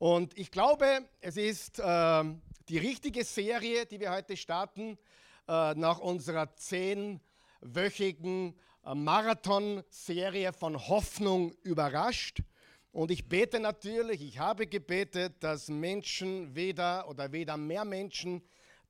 [0.00, 2.24] Und ich glaube, es ist äh,
[2.70, 4.96] die richtige Serie, die wir heute starten,
[5.46, 12.42] äh, nach unserer zehnwöchigen äh, Marathon-Serie von Hoffnung überrascht.
[12.92, 18.40] Und ich bete natürlich, ich habe gebetet, dass Menschen weder oder weder mehr Menschen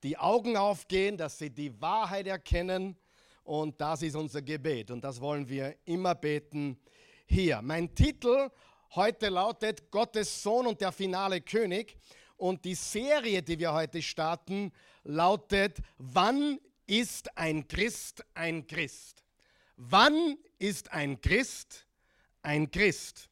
[0.05, 2.97] die Augen aufgehen, dass sie die Wahrheit erkennen.
[3.43, 4.93] Und das ist unser Gebet.
[4.93, 6.79] Und das wollen wir immer beten
[7.27, 7.63] hier.
[7.63, 8.49] Mein Titel
[8.95, 11.97] heute lautet Gottes Sohn und der finale König.
[12.37, 14.73] Und die Serie, die wir heute starten,
[15.05, 19.23] lautet Wann ist ein Christ ein Christ?
[19.77, 21.87] Wann ist ein Christ
[22.43, 23.29] ein Christ?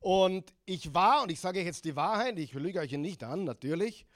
[0.00, 3.44] Und ich war, und ich sage euch jetzt die Wahrheit, ich lüge euch nicht an,
[3.44, 4.06] natürlich,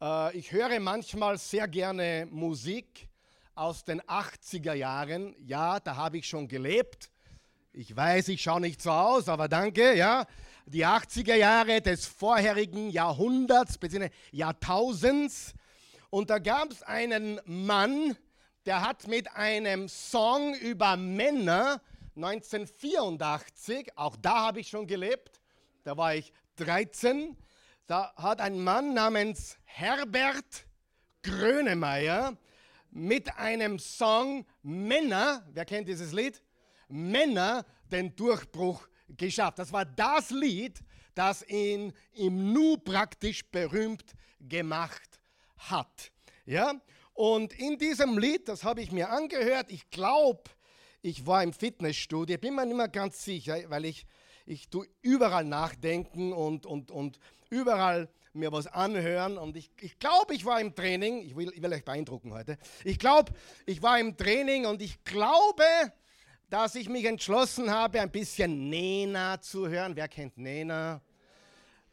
[0.00, 3.08] äh, ich höre manchmal sehr gerne Musik
[3.54, 5.34] aus den 80er Jahren.
[5.38, 7.11] Ja, da habe ich schon gelebt.
[7.74, 10.26] Ich weiß, ich schaue nicht so aus, aber danke, ja.
[10.66, 14.10] Die 80er Jahre des vorherigen Jahrhunderts, bzw.
[14.30, 15.54] Jahrtausends.
[16.10, 18.14] Und da gab es einen Mann,
[18.66, 21.80] der hat mit einem Song über Männer
[22.14, 25.40] 1984, auch da habe ich schon gelebt,
[25.84, 27.38] da war ich 13,
[27.86, 30.66] da hat ein Mann namens Herbert
[31.22, 32.36] Grönemeyer
[32.90, 36.42] mit einem Song Männer, wer kennt dieses Lied?
[36.92, 39.58] Männer den Durchbruch geschafft.
[39.58, 40.80] Das war das Lied,
[41.14, 45.20] das ihn im Nu praktisch berühmt gemacht
[45.56, 46.12] hat.
[46.44, 46.74] Ja?
[47.14, 50.42] Und in diesem Lied, das habe ich mir angehört, ich glaube,
[51.02, 54.06] ich war im Fitnessstudio, bin mir nicht mehr ganz sicher, weil ich,
[54.46, 57.18] ich tue überall nachdenken und, und, und
[57.50, 59.36] überall mir was anhören.
[59.36, 62.56] Und ich, ich glaube, ich war im Training, ich will, ich will euch beeindrucken heute,
[62.84, 63.32] ich glaube,
[63.66, 65.64] ich war im Training und ich glaube,
[66.52, 69.96] dass ich mich entschlossen habe, ein bisschen Nena zu hören.
[69.96, 71.00] Wer kennt Nena?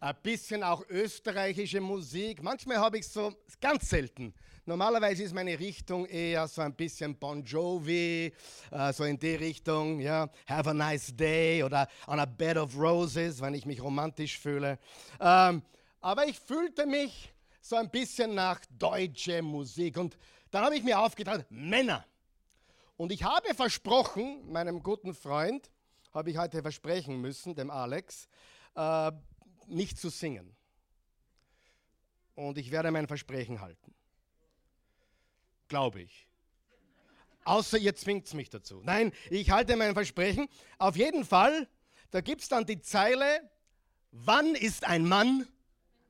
[0.01, 2.43] Ein bisschen auch österreichische Musik.
[2.43, 4.33] Manchmal habe ich so, ganz selten,
[4.65, 8.33] Normalerweise ist meine Richtung eher so ein bisschen Bon Jovi,
[8.69, 12.77] äh, so in die Richtung, ja, Have a Nice Day oder On a Bed of
[12.77, 14.77] Roses, wenn ich mich romantisch fühle.
[15.21, 15.63] Ähm,
[16.01, 20.17] aber ich fühlte mich so ein bisschen nach deutsche Musik und
[20.51, 22.05] dann habe ich mir aufgetragen, Männer.
[22.99, 25.71] Und ich habe versprochen, meinem guten Freund,
[26.13, 28.27] habe ich heute versprechen müssen, dem Alex,
[28.75, 29.11] äh,
[29.67, 30.55] nicht zu singen.
[32.35, 33.93] Und ich werde mein Versprechen halten
[35.69, 36.27] glaube ich.
[37.45, 38.81] Außer ihr zwingt es mich dazu.
[38.83, 40.49] Nein, ich halte mein Versprechen.
[40.77, 41.67] Auf jeden Fall,
[42.11, 43.49] da gibt es dann die Zeile,
[44.11, 45.47] wann ist ein Mann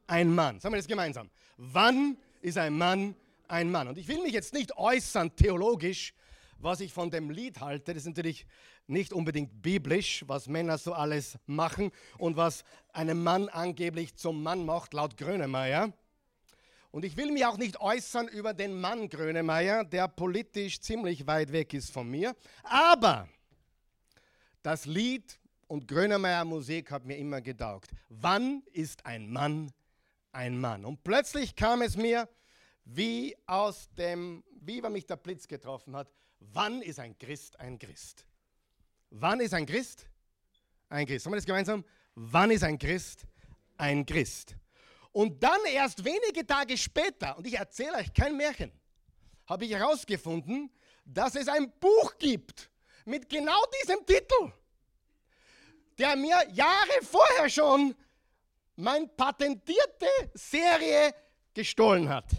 [0.07, 0.59] ein Mann?
[0.59, 1.29] Sagen wir das gemeinsam.
[1.57, 3.15] Wann ist ein Mann
[3.47, 3.87] ein Mann?
[3.87, 6.13] Und ich will mich jetzt nicht äußern theologisch,
[6.61, 7.93] was ich von dem Lied halte.
[7.93, 8.45] Das ist natürlich
[8.87, 14.65] nicht unbedingt biblisch, was Männer so alles machen und was einen Mann angeblich zum Mann
[14.65, 15.93] macht, laut Grönemeyer.
[16.91, 21.51] Und ich will mich auch nicht äußern über den Mann Grönemeyer, der politisch ziemlich weit
[21.51, 22.35] weg ist von mir.
[22.63, 23.29] Aber
[24.63, 27.91] das Lied und Grönemeyer Musik hat mir immer gedaugt.
[28.09, 29.71] Wann ist ein Mann
[30.31, 30.83] ein Mann?
[30.83, 32.27] Und plötzlich kam es mir
[32.85, 36.07] wie aus dem, wie wenn mich der Blitz getroffen hat.
[36.39, 38.25] Wann ist ein Christ ein Christ?
[39.09, 40.07] Wann ist ein Christ
[40.89, 41.25] ein Christ?
[41.25, 41.85] Haben wir das gemeinsam?
[42.15, 43.25] Wann ist ein Christ
[43.77, 44.55] ein Christ?
[45.11, 48.71] Und dann erst wenige Tage später, und ich erzähle euch kein Märchen,
[49.47, 50.71] habe ich herausgefunden,
[51.05, 52.69] dass es ein Buch gibt
[53.05, 54.53] mit genau diesem Titel,
[55.97, 57.95] der mir Jahre vorher schon
[58.75, 61.13] meine patentierte Serie
[61.53, 62.29] gestohlen hat.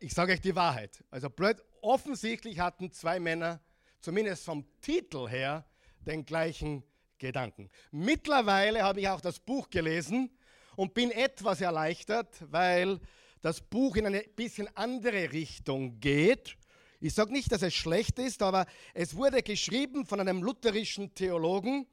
[0.00, 1.04] Ich sage euch die Wahrheit.
[1.10, 3.60] Also blöd, offensichtlich hatten zwei Männer,
[4.00, 5.66] zumindest vom Titel her,
[6.06, 6.82] den gleichen
[7.18, 7.70] Gedanken.
[7.90, 10.30] Mittlerweile habe ich auch das Buch gelesen
[10.76, 13.00] und bin etwas erleichtert, weil
[13.40, 16.56] das Buch in eine bisschen andere Richtung geht.
[17.00, 21.86] Ich sage nicht, dass es schlecht ist, aber es wurde geschrieben von einem lutherischen Theologen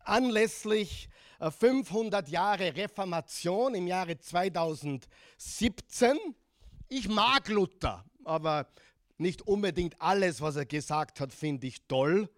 [0.00, 1.08] anlässlich
[1.40, 6.18] 500 äh, Jahre Reformation im Jahre 2017.
[6.88, 8.68] Ich mag Luther, aber
[9.18, 12.28] nicht unbedingt alles, was er gesagt hat, finde ich toll,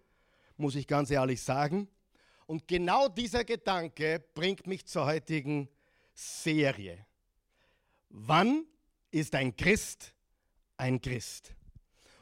[0.57, 1.87] muss ich ganz ehrlich sagen.
[2.45, 5.69] Und genau dieser Gedanke bringt mich zur heutigen
[6.13, 7.05] Serie.
[8.09, 8.65] Wann
[9.11, 10.13] ist ein Christ
[10.77, 11.53] ein Christ?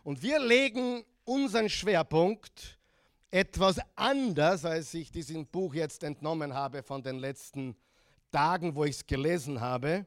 [0.04, 2.77] Und wir legen unseren Schwerpunkt
[3.31, 7.75] etwas anders, als ich diesem Buch jetzt entnommen habe von den letzten
[8.31, 10.06] Tagen, wo ich es gelesen habe.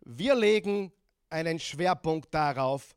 [0.00, 0.92] Wir legen
[1.30, 2.94] einen Schwerpunkt darauf,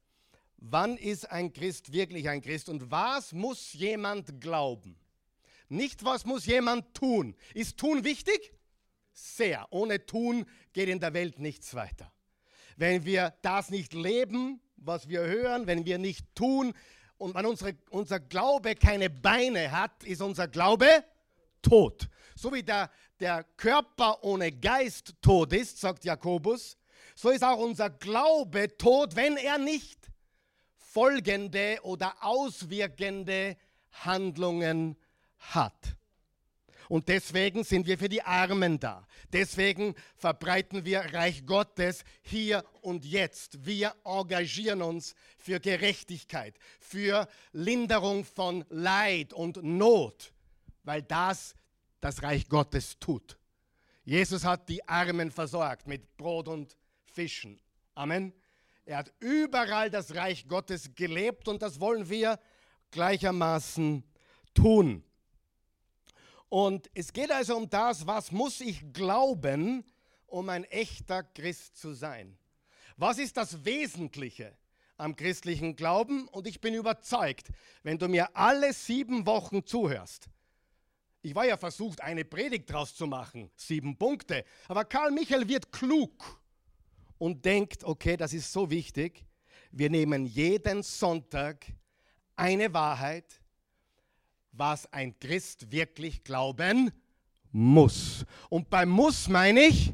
[0.61, 4.95] wann ist ein Christ wirklich ein Christ und was muss jemand glauben?
[5.67, 7.35] Nicht, was muss jemand tun.
[7.53, 8.53] Ist tun wichtig?
[9.19, 9.67] sehr.
[9.71, 12.11] Ohne Tun geht in der Welt nichts weiter.
[12.77, 16.73] Wenn wir das nicht leben, was wir hören, wenn wir nicht tun
[17.17, 21.03] und wenn unsere, unser Glaube keine Beine hat, ist unser Glaube
[21.61, 22.07] tot.
[22.35, 22.89] So wie der,
[23.19, 26.77] der Körper ohne Geist tot ist, sagt Jakobus,
[27.15, 29.99] so ist auch unser Glaube tot, wenn er nicht
[30.91, 33.57] folgende oder auswirkende
[33.91, 34.97] Handlungen
[35.37, 35.95] hat.
[36.87, 39.07] Und deswegen sind wir für die Armen da.
[39.31, 43.63] Deswegen verbreiten wir Reich Gottes hier und jetzt.
[43.63, 50.33] Wir engagieren uns für Gerechtigkeit, für Linderung von Leid und Not,
[50.83, 51.53] weil das
[52.01, 53.37] das Reich Gottes tut.
[54.03, 56.75] Jesus hat die Armen versorgt mit Brot und
[57.05, 57.61] Fischen.
[57.93, 58.33] Amen.
[58.89, 62.39] Er hat überall das Reich Gottes gelebt und das wollen wir
[62.89, 64.03] gleichermaßen
[64.55, 65.03] tun.
[66.49, 69.85] Und es geht also um das, was muss ich glauben,
[70.25, 72.35] um ein echter Christ zu sein.
[72.97, 74.57] Was ist das Wesentliche
[74.97, 76.27] am christlichen Glauben?
[76.27, 77.49] Und ich bin überzeugt,
[77.83, 80.31] wenn du mir alle sieben Wochen zuhörst,
[81.21, 85.71] ich war ja versucht, eine Predigt draus zu machen, sieben Punkte, aber Karl Michael wird
[85.71, 86.38] klug
[87.19, 89.23] und denkt, okay, das ist so wichtig,
[89.71, 91.67] wir nehmen jeden Sonntag
[92.35, 93.39] eine Wahrheit,
[94.51, 96.91] was ein Christ wirklich glauben
[97.51, 98.25] muss.
[98.49, 99.93] Und beim Muss meine ich,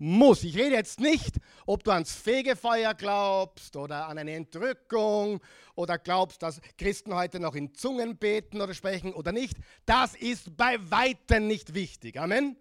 [0.00, 0.44] muss.
[0.44, 1.36] Ich rede jetzt nicht,
[1.66, 5.40] ob du ans Fegefeuer glaubst oder an eine Entrückung
[5.74, 9.56] oder glaubst, dass Christen heute noch in Zungen beten oder sprechen oder nicht.
[9.84, 12.18] Das ist bei weitem nicht wichtig.
[12.18, 12.56] Amen.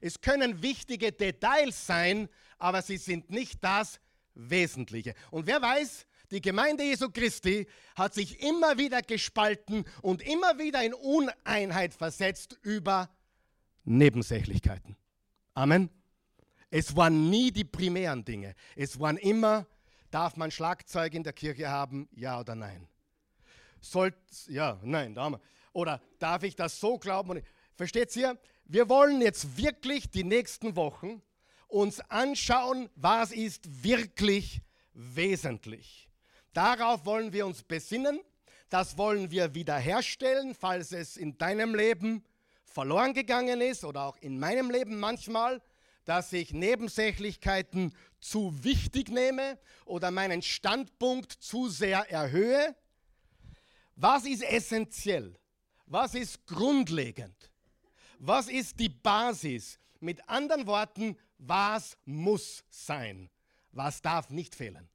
[0.00, 2.28] Es können wichtige Details sein,
[2.58, 4.00] aber sie sind nicht das
[4.34, 5.14] Wesentliche.
[5.30, 7.66] Und wer weiß, die Gemeinde Jesu Christi
[7.96, 13.08] hat sich immer wieder gespalten und immer wieder in Uneinheit versetzt über
[13.84, 14.96] Nebensächlichkeiten.
[15.54, 15.88] Amen.
[16.70, 18.54] Es waren nie die primären Dinge.
[18.76, 19.66] Es waren immer,
[20.10, 22.86] darf man Schlagzeug in der Kirche haben, ja oder nein?
[23.80, 24.14] Sollt,
[24.48, 25.40] ja, nein, da
[25.72, 27.40] Oder darf ich das so glauben?
[27.74, 28.38] Versteht ihr?
[28.70, 31.22] Wir wollen jetzt wirklich die nächsten Wochen
[31.68, 34.60] uns anschauen, was ist wirklich
[34.92, 36.10] wesentlich.
[36.52, 38.20] Darauf wollen wir uns besinnen.
[38.68, 42.22] Das wollen wir wiederherstellen, falls es in deinem Leben
[42.62, 45.62] verloren gegangen ist oder auch in meinem Leben manchmal,
[46.04, 52.76] dass ich Nebensächlichkeiten zu wichtig nehme oder meinen Standpunkt zu sehr erhöhe.
[53.96, 55.38] Was ist essentiell?
[55.86, 57.50] Was ist grundlegend?
[58.18, 59.78] Was ist die Basis?
[60.00, 63.30] Mit anderen Worten, was muss sein?
[63.72, 64.88] Was darf nicht fehlen?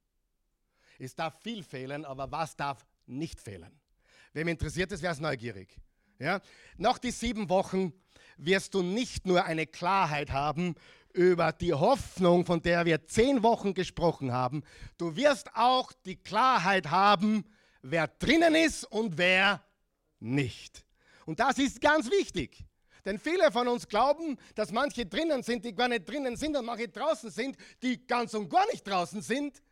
[0.98, 3.80] Es darf viel fehlen, aber was darf nicht fehlen?
[4.32, 5.76] Wem interessiert es, wer ist neugierig?
[6.18, 6.40] Ja?
[6.76, 7.92] Nach die sieben Wochen
[8.36, 10.74] wirst du nicht nur eine Klarheit haben
[11.12, 14.62] über die Hoffnung, von der wir zehn Wochen gesprochen haben,
[14.98, 17.44] du wirst auch die Klarheit haben,
[17.82, 19.64] wer drinnen ist und wer
[20.18, 20.84] nicht.
[21.24, 22.64] Und das ist ganz wichtig.
[23.04, 26.64] Denn viele von uns glauben, dass manche drinnen sind, die gar nicht drinnen sind und
[26.64, 29.62] manche draußen sind, die ganz und gar nicht draußen sind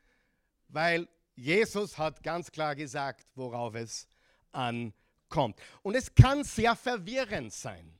[0.73, 4.09] weil Jesus hat ganz klar gesagt, worauf es
[4.51, 5.61] ankommt.
[5.83, 7.99] Und es kann sehr verwirrend sein.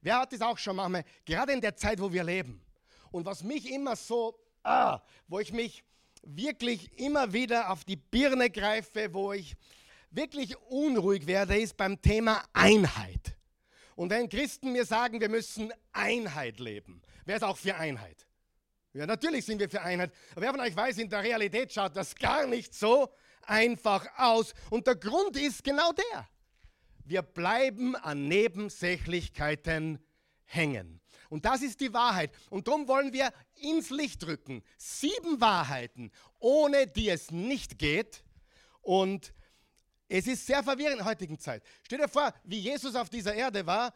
[0.00, 2.62] Wer hat es auch schon manchmal, gerade in der Zeit, wo wir leben.
[3.10, 5.84] Und was mich immer so, ah, wo ich mich
[6.22, 9.54] wirklich immer wieder auf die Birne greife, wo ich
[10.10, 13.36] wirklich unruhig werde, ist beim Thema Einheit.
[13.96, 18.26] Und wenn Christen mir sagen, wir müssen Einheit leben, wer ist auch für Einheit?
[18.92, 20.12] Ja, natürlich sind wir für Einheit.
[20.32, 24.54] Aber wer von euch weiß, in der Realität schaut das gar nicht so einfach aus.
[24.70, 26.28] Und der Grund ist genau der.
[27.04, 29.98] Wir bleiben an Nebensächlichkeiten
[30.44, 31.00] hängen.
[31.28, 32.30] Und das ist die Wahrheit.
[32.50, 34.62] Und darum wollen wir ins Licht rücken.
[34.76, 38.22] Sieben Wahrheiten, ohne die es nicht geht.
[38.80, 39.33] Und
[40.16, 41.62] es ist sehr verwirrend in der heutigen Zeit.
[41.82, 43.92] Stell dir vor, wie Jesus auf dieser Erde war,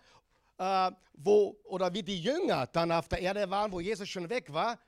[0.58, 4.52] äh, wo, oder wie die Jünger dann auf der Erde waren, wo Jesus schon weg
[4.52, 4.78] war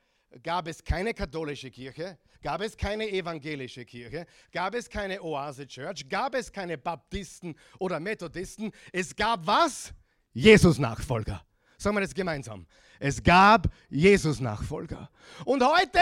[0.42, 6.08] gab es keine katholische Kirche, gab es keine evangelische Kirche, gab es keine Oase Church,
[6.08, 8.70] gab es keine Baptisten oder Methodisten.
[8.92, 9.92] Es gab was?
[10.32, 11.44] Jesus-Nachfolger.
[11.76, 12.66] Sagen wir das gemeinsam.
[12.99, 15.10] Es gab Jesus-Nachfolger.
[15.44, 16.00] Und heute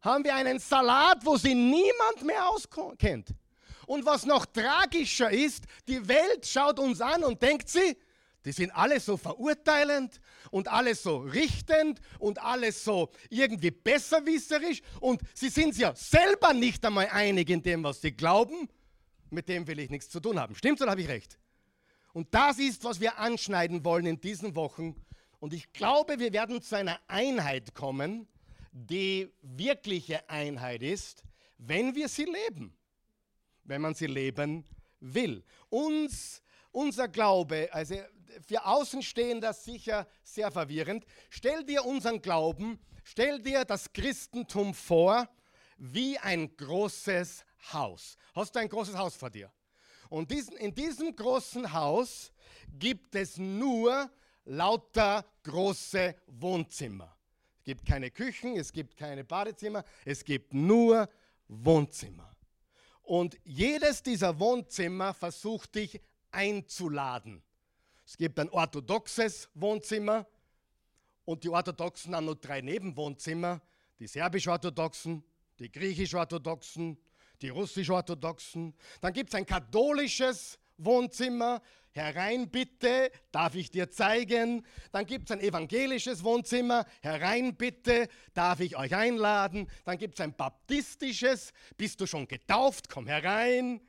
[0.00, 3.34] haben wir einen Salat, wo sie niemand mehr auskennt.
[3.92, 7.94] Und was noch tragischer ist, die Welt schaut uns an und denkt sie,
[8.42, 10.18] die sind alle so verurteilend
[10.50, 16.82] und alle so richtend und alles so irgendwie besserwisserisch und sie sind ja selber nicht
[16.86, 18.70] einmal einig in dem, was sie glauben.
[19.28, 20.54] Mit dem will ich nichts zu tun haben.
[20.54, 21.38] Stimmt's oder habe ich recht?
[22.14, 24.96] Und das ist, was wir anschneiden wollen in diesen Wochen
[25.38, 28.26] Und ich glaube, wir werden zu einer Einheit kommen,
[28.72, 31.24] die wirkliche Einheit ist,
[31.58, 32.74] wenn wir sie leben,
[33.64, 34.64] wenn man sie leben
[35.00, 35.44] will.
[35.68, 37.96] Uns, unser Glaube, also
[38.46, 41.04] für Außenstehender sicher sehr verwirrend.
[41.30, 45.28] Stell dir unseren Glauben, stell dir das Christentum vor
[45.76, 48.16] wie ein großes Haus.
[48.34, 49.52] Hast du ein großes Haus vor dir?
[50.08, 52.32] Und diesen, in diesem großen Haus
[52.78, 54.10] gibt es nur
[54.44, 57.16] lauter große Wohnzimmer.
[57.58, 61.08] Es gibt keine Küchen, es gibt keine Badezimmer, es gibt nur
[61.48, 62.34] Wohnzimmer.
[63.12, 66.00] Und jedes dieser Wohnzimmer versucht dich
[66.30, 67.42] einzuladen.
[68.06, 70.26] Es gibt ein orthodoxes Wohnzimmer
[71.26, 73.60] und die Orthodoxen haben nur drei Nebenwohnzimmer.
[73.98, 75.22] Die serbisch-orthodoxen,
[75.58, 76.96] die griechisch-orthodoxen,
[77.42, 78.74] die russisch-orthodoxen.
[79.02, 81.60] Dann gibt es ein katholisches Wohnzimmer.
[81.92, 84.64] Herein bitte, darf ich dir zeigen.
[84.92, 86.86] Dann gibt es ein evangelisches Wohnzimmer.
[87.02, 89.68] Herein bitte, darf ich euch einladen.
[89.84, 91.52] Dann gibt es ein baptistisches.
[91.76, 92.88] Bist du schon getauft?
[92.88, 93.80] Komm herein.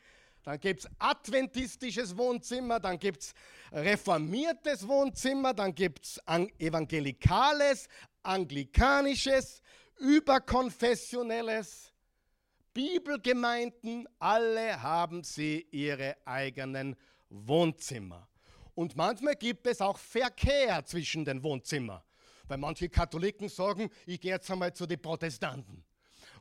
[0.43, 3.33] Dann gibt es adventistisches Wohnzimmer, dann gibt es
[3.71, 6.21] reformiertes Wohnzimmer, dann gibt es
[6.59, 7.87] evangelikales,
[8.23, 9.61] anglikanisches,
[9.99, 11.92] überkonfessionelles,
[12.73, 16.95] Bibelgemeinden, alle haben sie ihre eigenen
[17.29, 18.27] Wohnzimmer.
[18.75, 22.01] Und manchmal gibt es auch Verkehr zwischen den Wohnzimmern.
[22.47, 25.83] Weil manche Katholiken sagen, ich gehe jetzt einmal zu den Protestanten.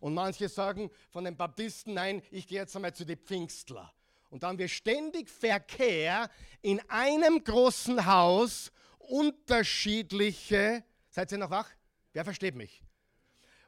[0.01, 3.93] Und manche sagen von den Baptisten, nein, ich gehe jetzt einmal zu den Pfingstler.
[4.31, 6.31] Und dann haben wir ständig Verkehr
[6.63, 11.69] in einem großen Haus, unterschiedliche, seid ihr noch wach?
[12.13, 12.83] Wer versteht mich?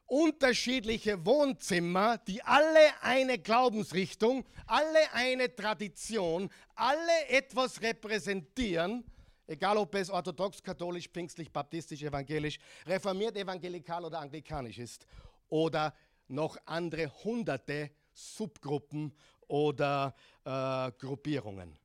[0.07, 9.05] Unterschiedliche Wohnzimmer, die alle eine Glaubensrichtung, alle eine Tradition, alle etwas repräsentieren,
[9.47, 15.07] egal ob es orthodox, katholisch, pfingstlich, baptistisch, evangelisch, reformiert, evangelikal oder anglikanisch ist
[15.49, 15.95] oder
[16.29, 19.13] noch andere hunderte Subgruppen
[19.49, 21.77] oder äh, Gruppierungen.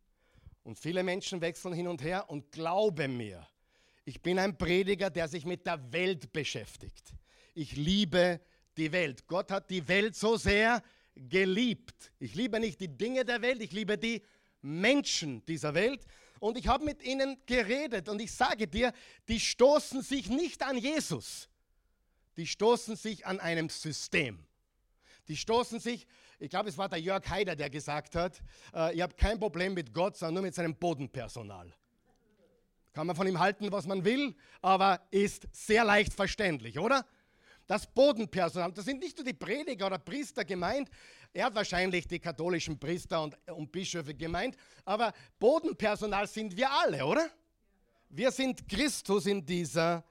[0.63, 3.47] Und viele Menschen wechseln hin und her und glauben mir,
[4.05, 7.13] ich bin ein Prediger, der sich mit der Welt beschäftigt.
[7.53, 8.39] Ich liebe
[8.77, 9.27] die Welt.
[9.27, 10.81] Gott hat die Welt so sehr
[11.15, 12.11] geliebt.
[12.19, 14.23] Ich liebe nicht die Dinge der Welt, ich liebe die
[14.61, 16.05] Menschen dieser Welt.
[16.39, 18.93] Und ich habe mit ihnen geredet und ich sage dir,
[19.27, 21.49] die stoßen sich nicht an Jesus,
[22.37, 24.45] die stoßen sich an einem System.
[25.27, 26.07] Die stoßen sich,
[26.39, 28.41] ich glaube, es war der Jörg Haider, der gesagt hat,
[28.73, 31.71] äh, ihr habt kein Problem mit Gott, sondern nur mit seinem Bodenpersonal.
[32.93, 37.05] Kann man von ihm halten, was man will, aber ist sehr leicht verständlich, oder?
[37.69, 40.89] Das Bodenpersonal, das sind nicht nur die Prediger oder Priester gemeint,
[41.31, 47.05] er hat wahrscheinlich die katholischen Priester und, und Bischöfe gemeint, aber Bodenpersonal sind wir alle,
[47.05, 47.29] oder?
[48.09, 50.03] Wir sind Christus in dieser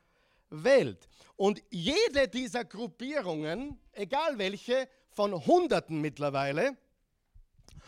[0.50, 1.08] Welt.
[1.34, 6.76] Und jede dieser Gruppierungen, egal welche, von Hunderten mittlerweile.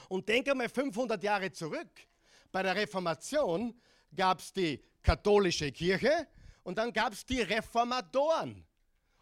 [0.08, 2.08] Und denke mal 500 Jahre zurück.
[2.50, 3.80] Bei der Reformation
[4.16, 6.26] gab es die katholische Kirche
[6.64, 8.66] und dann gab es die Reformatoren.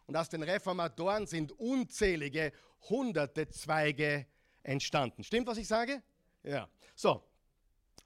[0.09, 2.51] Und aus den Reformatoren sind unzählige
[2.89, 4.25] hunderte Zweige
[4.63, 5.23] entstanden.
[5.23, 6.01] Stimmt, was ich sage?
[6.41, 6.67] Ja.
[6.95, 7.23] So,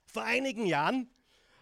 [0.04, 1.08] vor einigen Jahren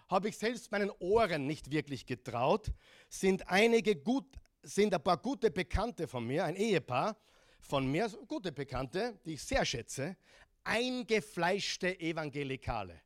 [0.08, 2.72] habe ich selbst meinen Ohren nicht wirklich getraut,
[3.08, 4.26] sind einige gut,
[4.64, 7.16] sind ein paar gute Bekannte von mir, ein Ehepaar,
[7.60, 10.16] von mir, gute Bekannte, die ich sehr schätze,
[10.64, 13.00] eingefleischte Evangelikale.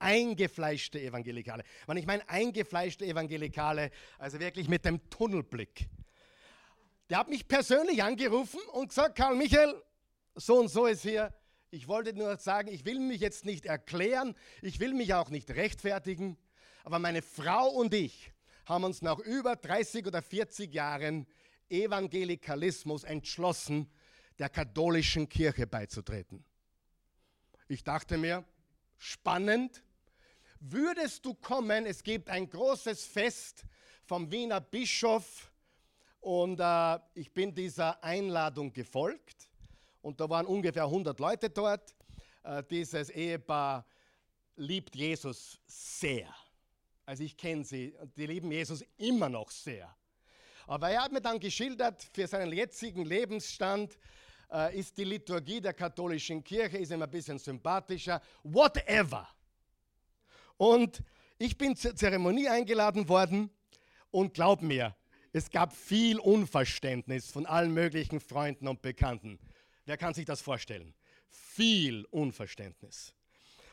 [0.00, 1.62] Eingefleischte Evangelikale.
[1.86, 5.88] Wenn ich meine eingefleischte Evangelikale, also wirklich mit dem Tunnelblick.
[7.08, 9.80] Der hat mich persönlich angerufen und gesagt, Karl Michael,
[10.34, 11.32] so und so ist hier.
[11.70, 15.50] Ich wollte nur sagen, ich will mich jetzt nicht erklären, ich will mich auch nicht
[15.50, 16.36] rechtfertigen,
[16.84, 18.32] aber meine Frau und ich
[18.64, 21.26] haben uns nach über 30 oder 40 Jahren
[21.68, 23.90] Evangelikalismus entschlossen,
[24.38, 26.44] der katholischen Kirche beizutreten.
[27.68, 28.44] Ich dachte mir,
[28.98, 29.82] spannend,
[30.60, 33.64] würdest du kommen, es gibt ein großes Fest
[34.04, 35.52] vom Wiener Bischof
[36.26, 39.48] und äh, ich bin dieser Einladung gefolgt
[40.02, 41.94] und da waren ungefähr 100 Leute dort.
[42.42, 43.86] Äh, dieses Ehepaar
[44.56, 46.28] liebt Jesus sehr.
[47.04, 49.94] Also ich kenne sie die lieben Jesus immer noch sehr.
[50.66, 53.96] Aber er hat mir dann geschildert, für seinen jetzigen Lebensstand
[54.50, 59.28] äh, ist die Liturgie der katholischen Kirche, ist ihm ein bisschen sympathischer, whatever.
[60.56, 61.04] Und
[61.38, 63.48] ich bin zur Zeremonie eingeladen worden
[64.10, 64.96] und glaub mir,
[65.36, 69.38] es gab viel Unverständnis von allen möglichen Freunden und Bekannten.
[69.84, 70.94] Wer kann sich das vorstellen?
[71.28, 73.12] Viel Unverständnis.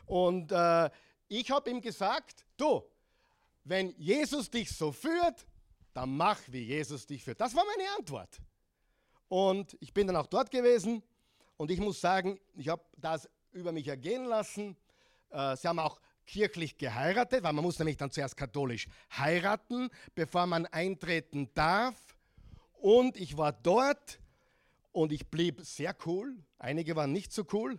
[0.04, 0.90] Und äh,
[1.28, 2.82] ich habe ihm gesagt, du,
[3.64, 5.46] wenn Jesus dich so führt,
[5.94, 7.40] dann mach, wie Jesus dich führt.
[7.40, 8.42] Das war meine Antwort.
[9.28, 11.02] Und ich bin dann auch dort gewesen
[11.56, 14.76] und ich muss sagen, ich habe das über mich ergehen lassen.
[15.30, 20.46] Äh, sie haben auch kirchlich geheiratet, weil man muss nämlich dann zuerst katholisch heiraten, bevor
[20.46, 21.96] man eintreten darf.
[22.74, 24.20] Und ich war dort
[24.92, 26.36] und ich blieb sehr cool.
[26.58, 27.78] Einige waren nicht so cool,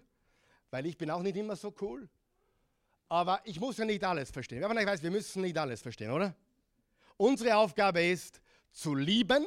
[0.72, 2.10] weil ich bin auch nicht immer so cool.
[3.08, 4.64] Aber ich muss ja nicht alles verstehen.
[4.64, 6.36] Aber ich weiß, wir müssen nicht alles verstehen, oder?
[7.18, 9.46] Unsere Aufgabe ist zu lieben.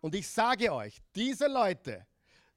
[0.00, 2.06] Und ich sage euch, diese Leute,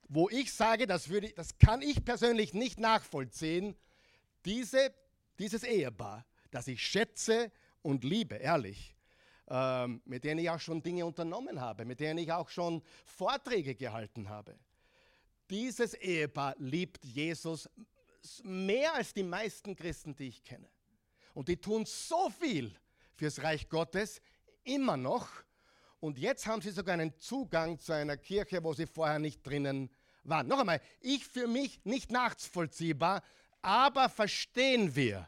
[0.08, 3.76] wo ich sage, das, würde, das kann ich persönlich nicht nachvollziehen,
[4.46, 4.94] diese,
[5.40, 7.52] dieses Ehepaar, das ich schätze
[7.82, 8.96] und liebe, ehrlich,
[9.48, 13.76] ähm, mit denen ich auch schon Dinge unternommen habe, mit denen ich auch schon Vorträge
[13.76, 14.58] gehalten habe.
[15.50, 17.70] Dieses Ehepaar liebt Jesus
[18.44, 20.68] mehr als die meisten Christen, die ich kenne.
[21.34, 22.76] Und die tun so viel
[23.14, 24.22] fürs Reich Gottes,
[24.64, 25.30] immer noch.
[26.00, 29.92] Und jetzt haben sie sogar einen Zugang zu einer Kirche, wo sie vorher nicht drinnen
[30.24, 30.48] waren.
[30.48, 33.22] Noch einmal, ich für mich nicht nachvollziehbar,
[33.66, 35.28] aber verstehen wir,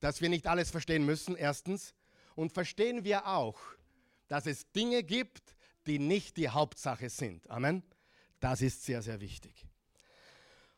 [0.00, 1.92] dass wir nicht alles verstehen müssen, erstens.
[2.36, 3.58] Und verstehen wir auch,
[4.28, 7.50] dass es Dinge gibt, die nicht die Hauptsache sind.
[7.50, 7.82] Amen.
[8.38, 9.66] Das ist sehr, sehr wichtig.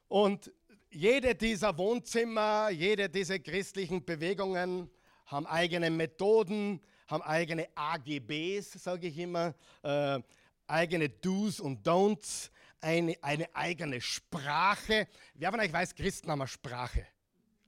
[0.09, 0.51] Und
[0.91, 4.91] jede dieser Wohnzimmer, jede dieser christlichen Bewegungen
[5.27, 10.19] haben eigene Methoden, haben eigene AGBs, sage ich immer, äh,
[10.67, 15.07] eigene Do's und Don'ts, eine, eine eigene Sprache.
[15.35, 17.07] Wer von euch weiß, Christen haben eine Sprache.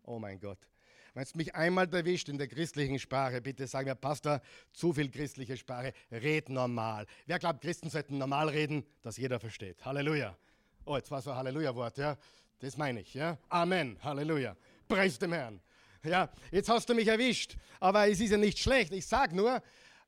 [0.04, 0.58] Oh mein Gott.
[1.14, 4.40] Wenn es mich einmal erwischt in der christlichen Sprache, bitte sagen wir, Pastor,
[4.72, 7.06] zu viel christliche Sprache, red normal.
[7.26, 9.84] Wer glaubt, Christen sollten normal reden, dass jeder versteht?
[9.84, 10.34] Halleluja.
[10.86, 12.16] Oh, jetzt war so ein Halleluja-Wort, ja.
[12.60, 13.36] Das meine ich, ja.
[13.50, 13.98] Amen.
[14.02, 14.56] Halleluja.
[14.88, 15.60] Preis dem Herrn.
[16.02, 18.92] Ja, jetzt hast du mich erwischt, aber es ist ja nicht schlecht.
[18.92, 19.62] Ich sage nur,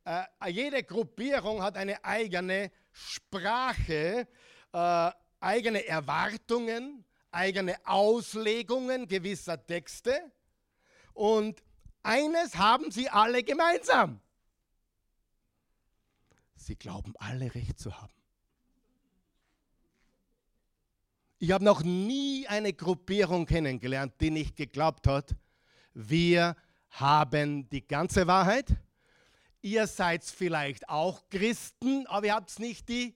[0.05, 4.27] äh, jede Gruppierung hat eine eigene Sprache,
[4.75, 5.11] äh,
[5.41, 10.33] eigene Erwartungen, eigene Auslegungen gewisser Texte.
[11.13, 11.63] Und
[12.03, 14.21] eines haben sie alle gemeinsam.
[16.57, 18.13] Sie glauben alle recht zu haben.
[21.39, 25.37] Ich habe noch nie eine Gruppierung kennengelernt, die nicht geglaubt hat,
[25.93, 26.57] wir
[26.91, 28.77] haben die ganze Wahrheit.
[29.61, 33.15] Ihr seid vielleicht auch Christen, aber ihr habt nicht die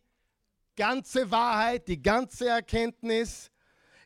[0.79, 3.51] ganze Wahrheit, die ganze Erkenntnis.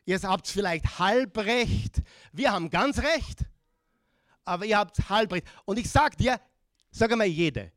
[0.03, 2.01] Ihr habt vielleicht halb recht.
[2.33, 3.45] Wir haben ganz recht,
[4.43, 5.47] aber ihr habt halb recht.
[5.63, 6.41] Und ich sage dir,
[6.91, 7.71] sage mal jede,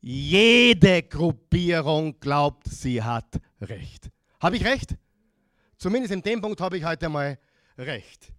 [0.00, 4.10] jede Gruppierung glaubt, sie hat recht.
[4.40, 4.96] Habe ich recht?
[5.76, 7.38] Zumindest in dem Punkt habe ich heute mal
[7.76, 8.32] recht.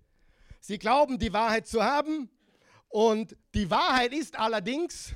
[0.59, 2.29] Sie glauben, die Wahrheit zu haben
[2.89, 5.13] und die Wahrheit ist allerdings,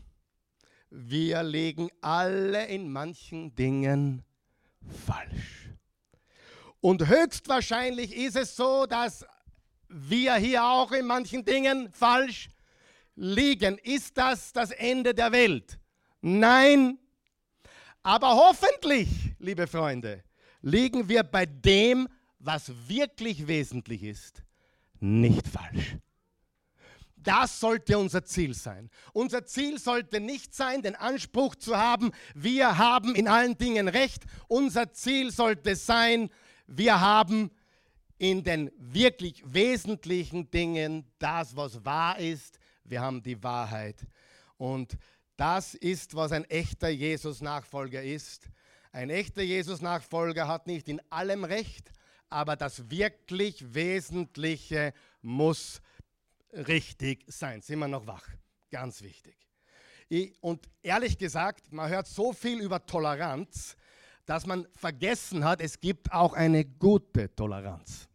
[0.89, 4.23] wir legen alle in manchen Dingen
[5.05, 5.69] falsch.
[6.81, 9.25] Und höchstwahrscheinlich ist es so, dass
[9.87, 12.49] wir hier auch in manchen Dingen falsch
[13.15, 13.77] liegen.
[13.77, 15.79] Ist das das Ende der Welt?
[16.21, 16.99] Nein.
[18.01, 19.07] Aber hoffentlich,
[19.39, 20.23] liebe Freunde,
[20.61, 22.07] liegen wir bei dem,
[22.39, 24.43] was wirklich wesentlich ist,
[24.99, 25.97] nicht falsch.
[27.23, 28.89] Das sollte unser Ziel sein.
[29.13, 34.23] Unser Ziel sollte nicht sein, den Anspruch zu haben, wir haben in allen Dingen Recht.
[34.47, 36.29] Unser Ziel sollte sein,
[36.67, 37.51] wir haben
[38.17, 42.59] in den wirklich wesentlichen Dingen das, was wahr ist.
[42.83, 44.05] Wir haben die Wahrheit.
[44.57, 44.97] Und
[45.36, 48.49] das ist, was ein echter Jesus-Nachfolger ist.
[48.91, 51.91] Ein echter Jesus-Nachfolger hat nicht in allem Recht,
[52.29, 55.81] aber das wirklich Wesentliche muss
[56.53, 57.61] richtig sein.
[57.61, 58.27] Sind wir noch wach?
[58.69, 59.35] Ganz wichtig.
[60.41, 63.75] Und ehrlich gesagt, man hört so viel über Toleranz,
[64.25, 68.07] dass man vergessen hat, es gibt auch eine gute Toleranz.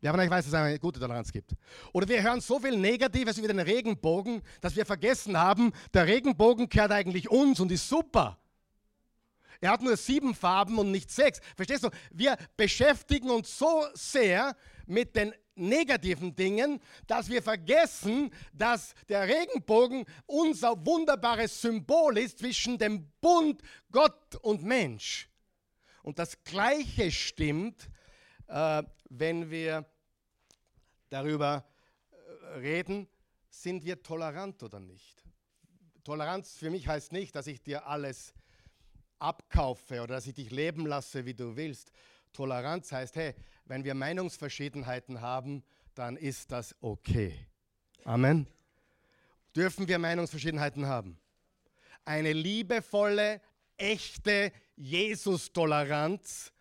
[0.00, 1.54] Wer von euch weiß, dass es eine gute Toleranz gibt?
[1.92, 6.68] Oder wir hören so viel Negatives über den Regenbogen, dass wir vergessen haben, der Regenbogen
[6.70, 8.38] gehört eigentlich uns und ist super.
[9.60, 11.40] Er hat nur sieben Farben und nicht sechs.
[11.54, 11.90] Verstehst du?
[12.10, 20.04] Wir beschäftigen uns so sehr mit den negativen Dingen, dass wir vergessen, dass der Regenbogen
[20.26, 25.28] unser wunderbares Symbol ist zwischen dem Bund Gott und Mensch.
[26.02, 27.90] Und das Gleiche stimmt,
[28.48, 29.86] äh, wenn wir
[31.10, 31.64] darüber
[32.10, 33.08] äh, reden,
[33.48, 35.24] sind wir tolerant oder nicht.
[36.04, 38.32] Toleranz für mich heißt nicht, dass ich dir alles
[39.18, 41.92] abkaufe oder dass ich dich leben lasse, wie du willst.
[42.32, 45.62] Toleranz heißt, hey, wenn wir Meinungsverschiedenheiten haben,
[45.94, 47.46] dann ist das okay.
[48.04, 48.46] Amen.
[49.54, 51.18] dürfen wir Meinungsverschiedenheiten haben.
[52.04, 53.40] Eine liebevolle,
[53.76, 56.52] echte Jesus-Toleranz,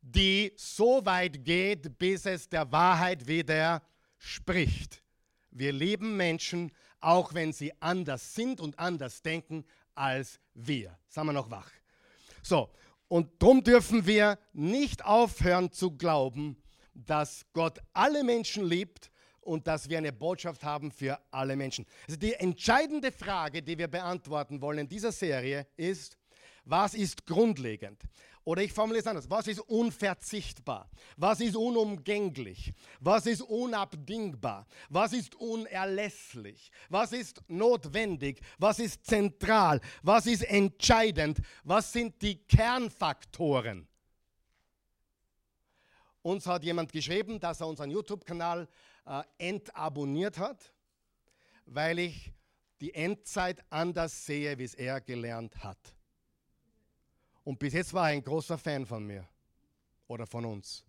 [0.00, 5.02] die so weit geht, bis es der Wahrheit widerspricht.
[5.50, 9.64] Wir lieben Menschen, auch wenn sie anders sind und anders denken
[9.94, 10.98] als wir.
[11.08, 11.70] Sagen wir noch wach.
[12.42, 12.70] So,
[13.08, 16.56] und darum dürfen wir nicht aufhören zu glauben,
[16.94, 21.86] dass Gott alle Menschen liebt und dass wir eine Botschaft haben für alle Menschen.
[22.06, 26.18] Also die entscheidende Frage, die wir beantworten wollen in dieser Serie ist,
[26.64, 28.02] was ist grundlegend?
[28.48, 29.28] Oder ich formuliere es anders.
[29.28, 30.88] Was ist unverzichtbar?
[31.18, 32.72] Was ist unumgänglich?
[32.98, 34.66] Was ist unabdingbar?
[34.88, 36.70] Was ist unerlässlich?
[36.88, 38.40] Was ist notwendig?
[38.56, 39.82] Was ist zentral?
[40.02, 41.42] Was ist entscheidend?
[41.62, 43.86] Was sind die Kernfaktoren?
[46.22, 48.66] Uns hat jemand geschrieben, dass er unseren YouTube-Kanal
[49.04, 50.72] äh, entabonniert hat,
[51.66, 52.32] weil ich
[52.80, 55.97] die Endzeit anders sehe, wie es er gelernt hat.
[57.48, 59.26] Und bis jetzt war er ein großer Fan von mir
[60.06, 60.84] oder von uns.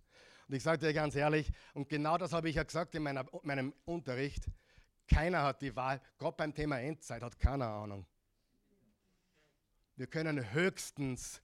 [0.45, 3.25] Und ich sage dir ganz ehrlich, und genau das habe ich ja gesagt in meiner,
[3.43, 4.51] meinem Unterricht,
[5.07, 8.05] keiner hat die Wahl, gerade beim Thema Endzeit hat keiner Ahnung.
[9.95, 11.41] Wir können höchstens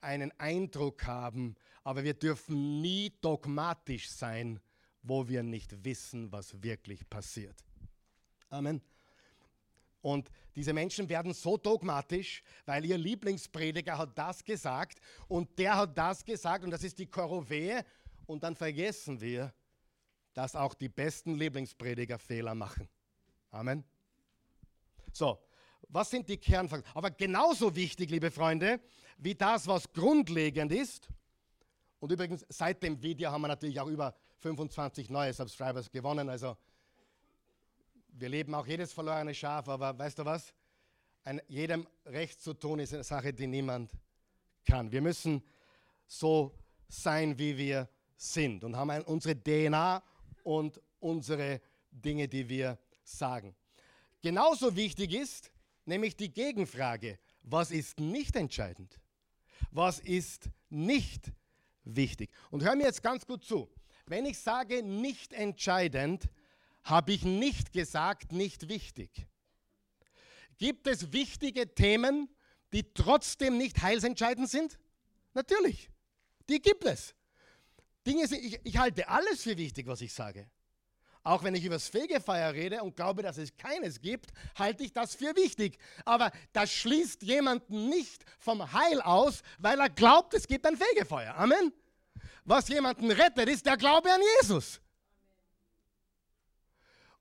[0.00, 4.58] einen Eindruck haben, aber wir dürfen nie dogmatisch sein,
[5.00, 7.64] wo wir nicht wissen, was wirklich passiert.
[8.50, 8.82] Amen.
[10.06, 15.98] Und diese Menschen werden so dogmatisch, weil ihr Lieblingsprediger hat das gesagt und der hat
[15.98, 17.84] das gesagt und das ist die Koryphäe.
[18.24, 19.52] Und dann vergessen wir,
[20.32, 22.88] dass auch die besten Lieblingsprediger Fehler machen.
[23.50, 23.82] Amen.
[25.10, 25.40] So,
[25.88, 26.96] was sind die Kernfaktoren?
[26.96, 28.78] Aber genauso wichtig, liebe Freunde,
[29.18, 31.08] wie das, was grundlegend ist.
[31.98, 36.28] Und übrigens, seit dem Video haben wir natürlich auch über 25 neue Subscribers gewonnen.
[36.28, 36.56] Also
[38.18, 40.54] wir leben auch jedes verlorene Schaf, aber weißt du was?
[41.24, 43.92] Ein, jedem Recht zu tun ist eine Sache, die niemand
[44.64, 44.90] kann.
[44.90, 45.42] Wir müssen
[46.06, 46.54] so
[46.88, 50.02] sein, wie wir sind und haben ein, unsere DNA
[50.44, 53.54] und unsere Dinge, die wir sagen.
[54.22, 55.50] Genauso wichtig ist
[55.84, 58.98] nämlich die Gegenfrage, was ist nicht entscheidend?
[59.70, 61.32] Was ist nicht
[61.84, 62.30] wichtig?
[62.50, 63.68] Und hör mir jetzt ganz gut zu.
[64.06, 66.28] Wenn ich sage nicht entscheidend,
[66.86, 69.26] habe ich nicht gesagt, nicht wichtig.
[70.56, 72.28] Gibt es wichtige Themen,
[72.72, 74.78] die trotzdem nicht heilsentscheidend sind?
[75.34, 75.90] Natürlich,
[76.48, 77.14] die gibt es.
[78.06, 80.48] Dinge, ich, ich halte alles für wichtig, was ich sage.
[81.24, 84.92] Auch wenn ich über das Fegefeuer rede und glaube, dass es keines gibt, halte ich
[84.92, 85.76] das für wichtig.
[86.04, 91.34] Aber das schließt jemanden nicht vom Heil aus, weil er glaubt, es gibt ein Fegefeuer.
[91.34, 91.72] Amen.
[92.44, 94.80] Was jemanden rettet, ist der Glaube an Jesus.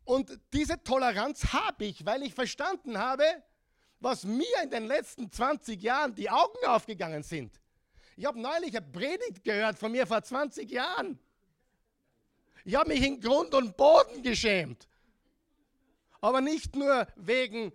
[0.06, 3.26] Und diese Toleranz habe ich, weil ich verstanden habe,
[4.00, 7.60] was mir in den letzten 20 Jahren die Augen aufgegangen sind.
[8.16, 11.20] Ich habe neulich eine Predigt gehört von mir vor 20 Jahren.
[12.64, 14.88] Ich habe mich in Grund und Boden geschämt.
[16.22, 17.74] Aber nicht nur wegen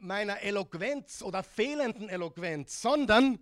[0.00, 3.38] meiner Eloquenz oder fehlenden Eloquenz, sondern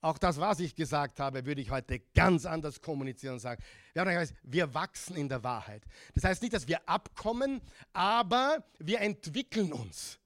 [0.00, 3.62] auch das, was ich gesagt habe, würde ich heute ganz anders kommunizieren und sagen.
[3.92, 5.82] Wir, gesagt, wir wachsen in der Wahrheit.
[6.14, 7.60] Das heißt nicht, dass wir abkommen,
[7.92, 10.18] aber wir entwickeln uns.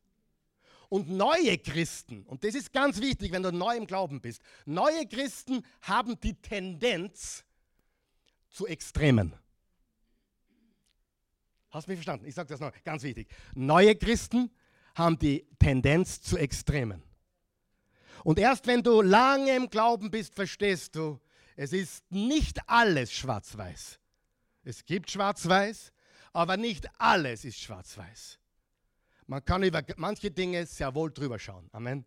[0.88, 5.06] Und neue Christen, und das ist ganz wichtig, wenn du neu im Glauben bist, neue
[5.06, 7.44] Christen haben die Tendenz
[8.50, 9.34] zu Extremen.
[11.70, 12.26] Hast du mich verstanden?
[12.26, 13.28] Ich sage das noch, ganz wichtig.
[13.54, 14.50] Neue Christen
[14.94, 17.02] haben die Tendenz zu Extremen.
[18.24, 21.20] Und erst wenn du lange im Glauben bist, verstehst du,
[21.56, 24.00] es ist nicht alles schwarz-weiß.
[24.64, 25.92] Es gibt schwarz-weiß,
[26.32, 28.40] aber nicht alles ist schwarz-weiß.
[29.26, 31.68] Man kann über manche Dinge sehr wohl drüber schauen.
[31.72, 32.04] Amen.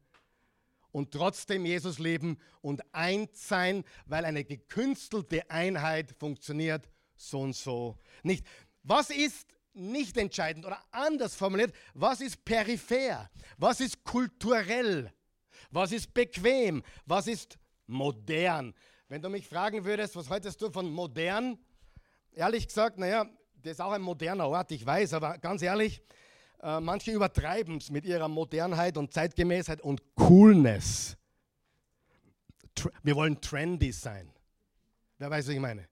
[0.91, 7.97] Und trotzdem Jesus leben und eins sein, weil eine gekünstelte Einheit funktioniert so und so
[8.23, 8.45] nicht.
[8.83, 13.29] Was ist nicht entscheidend oder anders formuliert, was ist peripher?
[13.57, 15.13] Was ist kulturell?
[15.71, 16.83] Was ist bequem?
[17.05, 18.73] Was ist modern?
[19.09, 21.57] Wenn du mich fragen würdest, was haltest du von modern?
[22.33, 23.25] Ehrlich gesagt, naja,
[23.61, 26.01] das ist auch ein moderner Ort, ich weiß, aber ganz ehrlich,
[26.61, 31.17] äh, manche übertreiben es mit ihrer Modernheit und Zeitgemäßheit und Coolness.
[32.75, 34.31] Tr wir wollen trendy sein.
[35.17, 35.87] Wer weiß, was ich meine?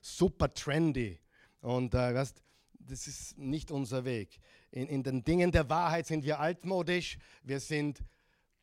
[0.00, 1.18] Super trendy.
[1.60, 2.42] Und äh, weißt,
[2.78, 4.38] das ist nicht unser Weg.
[4.70, 8.02] In, in den Dingen der Wahrheit sind wir altmodisch, wir sind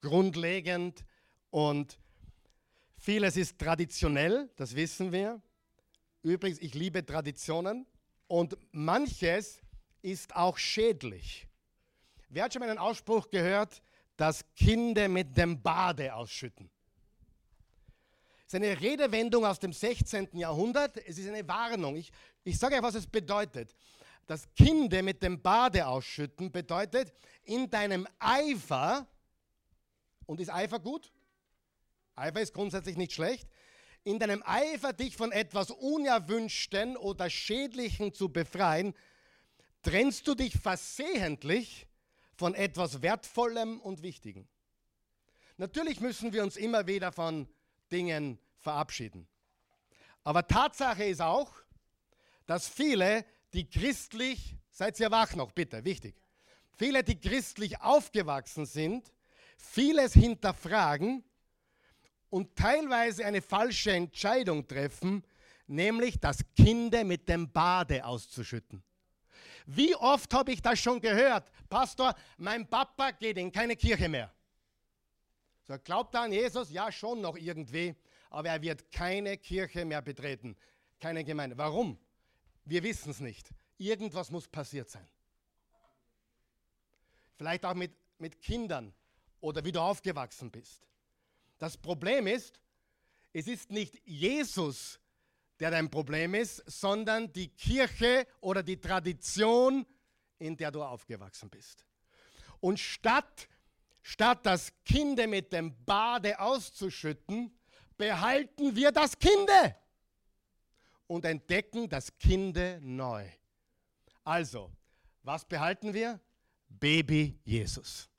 [0.01, 1.03] grundlegend
[1.49, 1.97] und
[2.97, 5.41] vieles ist traditionell, das wissen wir.
[6.23, 7.85] Übrigens, ich liebe Traditionen
[8.27, 9.61] und manches
[10.01, 11.47] ist auch schädlich.
[12.29, 13.81] Wer hat schon mal einen Ausspruch gehört,
[14.17, 16.69] dass Kinder mit dem Bade ausschütten?
[18.47, 20.29] Es ist eine Redewendung aus dem 16.
[20.33, 20.97] Jahrhundert.
[21.05, 21.97] Es ist eine Warnung.
[21.97, 22.11] Ich,
[22.45, 23.75] ich sage euch, was es bedeutet.
[24.25, 29.05] Das Kinder mit dem Bade ausschütten bedeutet, in deinem Eifer,
[30.27, 31.11] und ist Eifer gut?
[32.15, 33.49] Eifer ist grundsätzlich nicht schlecht.
[34.03, 38.93] In deinem Eifer, dich von etwas Unerwünschten oder Schädlichen zu befreien,
[39.81, 41.87] trennst du dich versehentlich
[42.35, 44.47] von etwas Wertvollem und Wichtigem.
[45.57, 47.47] Natürlich müssen wir uns immer wieder von
[47.91, 49.27] Dingen verabschieden.
[50.23, 51.51] Aber Tatsache ist auch,
[52.45, 56.15] dass viele, die christlich, seid ihr wach noch, bitte, wichtig,
[56.77, 59.11] viele, die christlich aufgewachsen sind,
[59.57, 61.23] vieles hinterfragen
[62.29, 65.23] und teilweise eine falsche Entscheidung treffen,
[65.67, 68.83] nämlich das Kinder mit dem Bade auszuschütten.
[69.65, 71.51] Wie oft habe ich das schon gehört?
[71.69, 74.33] Pastor, mein Papa geht in keine Kirche mehr.
[75.63, 76.71] So, glaubt er an Jesus?
[76.71, 77.93] Ja, schon noch irgendwie.
[78.29, 80.55] Aber er wird keine Kirche mehr betreten.
[80.99, 81.57] Keine Gemeinde.
[81.57, 81.97] Warum?
[82.63, 83.49] Wir wissen es nicht.
[83.77, 85.07] Irgendwas muss passiert sein.
[87.35, 88.93] Vielleicht auch mit, mit Kindern
[89.39, 90.87] oder wie du aufgewachsen bist.
[91.57, 92.59] Das Problem ist,
[93.33, 94.99] es ist nicht Jesus,
[95.59, 99.85] der dein Problem ist, sondern die Kirche oder die Tradition,
[100.39, 101.85] in der du aufgewachsen bist.
[102.59, 103.47] Und statt,
[104.01, 107.51] statt das Kind mit dem Bade auszuschütten,
[107.97, 109.49] behalten wir das Kind
[111.07, 113.27] und entdecken das Kind neu.
[114.23, 114.71] Also,
[115.23, 116.19] was behalten wir?
[116.69, 118.09] Baby Jesus.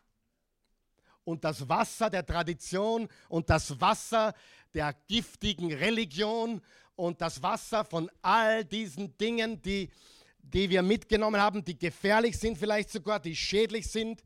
[1.29, 4.33] Und das Wasser der Tradition und das Wasser
[4.73, 6.63] der giftigen Religion
[6.97, 9.91] und das Wasser von all diesen Dingen, die,
[10.39, 14.25] die wir mitgenommen haben, die gefährlich sind vielleicht sogar, die schädlich sind,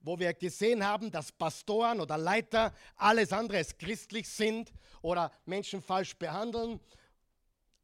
[0.00, 5.82] wo wir gesehen haben, dass Pastoren oder Leiter alles andere als christlich sind oder Menschen
[5.82, 6.78] falsch behandeln.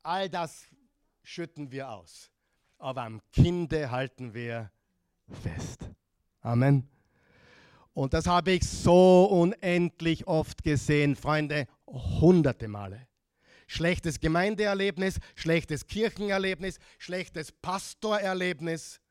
[0.05, 0.69] All das
[1.25, 2.31] schütten wir aus.
[2.79, 4.71] Aber am Kinde halten wir
[5.43, 5.91] fest.
[6.41, 6.89] Amen.
[8.01, 13.07] Und das habe ich so unendlich oft gesehen, Freunde, hunderte Male
[13.67, 19.03] schlechtes Gemeindeerlebnis, schlechtes Kirchenerlebnis, schlechtes Pastorerlebnis.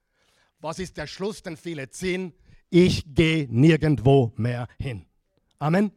[0.59, 2.33] Was ist der Schluss, den viele ziehen?
[2.71, 5.05] Ich gehe nirgendwo mehr hin.
[5.59, 5.91] Amen.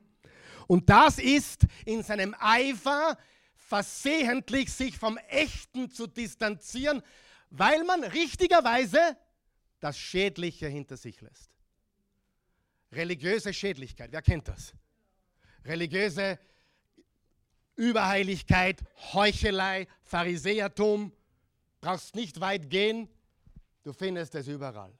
[0.67, 3.17] Und das ist in seinem Eifer
[3.55, 7.03] versehentlich sich vom Echten zu distanzieren,
[7.49, 9.01] weil man richtigerweise
[9.81, 11.53] das Schädliche hinter sich lässt.
[12.93, 14.75] Religiöse Schädlichkeit, wer kennt das?
[15.65, 16.39] Religiöse
[17.77, 21.13] Überheiligkeit, Heuchelei, Pharisäertum.
[21.81, 23.09] Brauchst nicht weit gehen,
[23.83, 24.93] du findest es überall.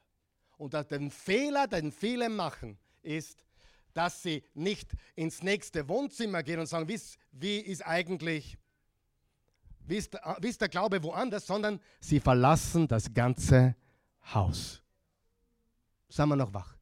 [0.57, 3.45] Und den Fehler, den viele machen, ist,
[3.93, 6.87] dass sie nicht ins nächste Wohnzimmer gehen und sagen,
[7.31, 8.57] wie, ist eigentlich,
[9.85, 13.75] wie ist, wie ist der Glaube woanders, sondern sie verlassen das ganze
[14.33, 14.81] Haus.
[16.09, 16.75] Sagen wir noch wach.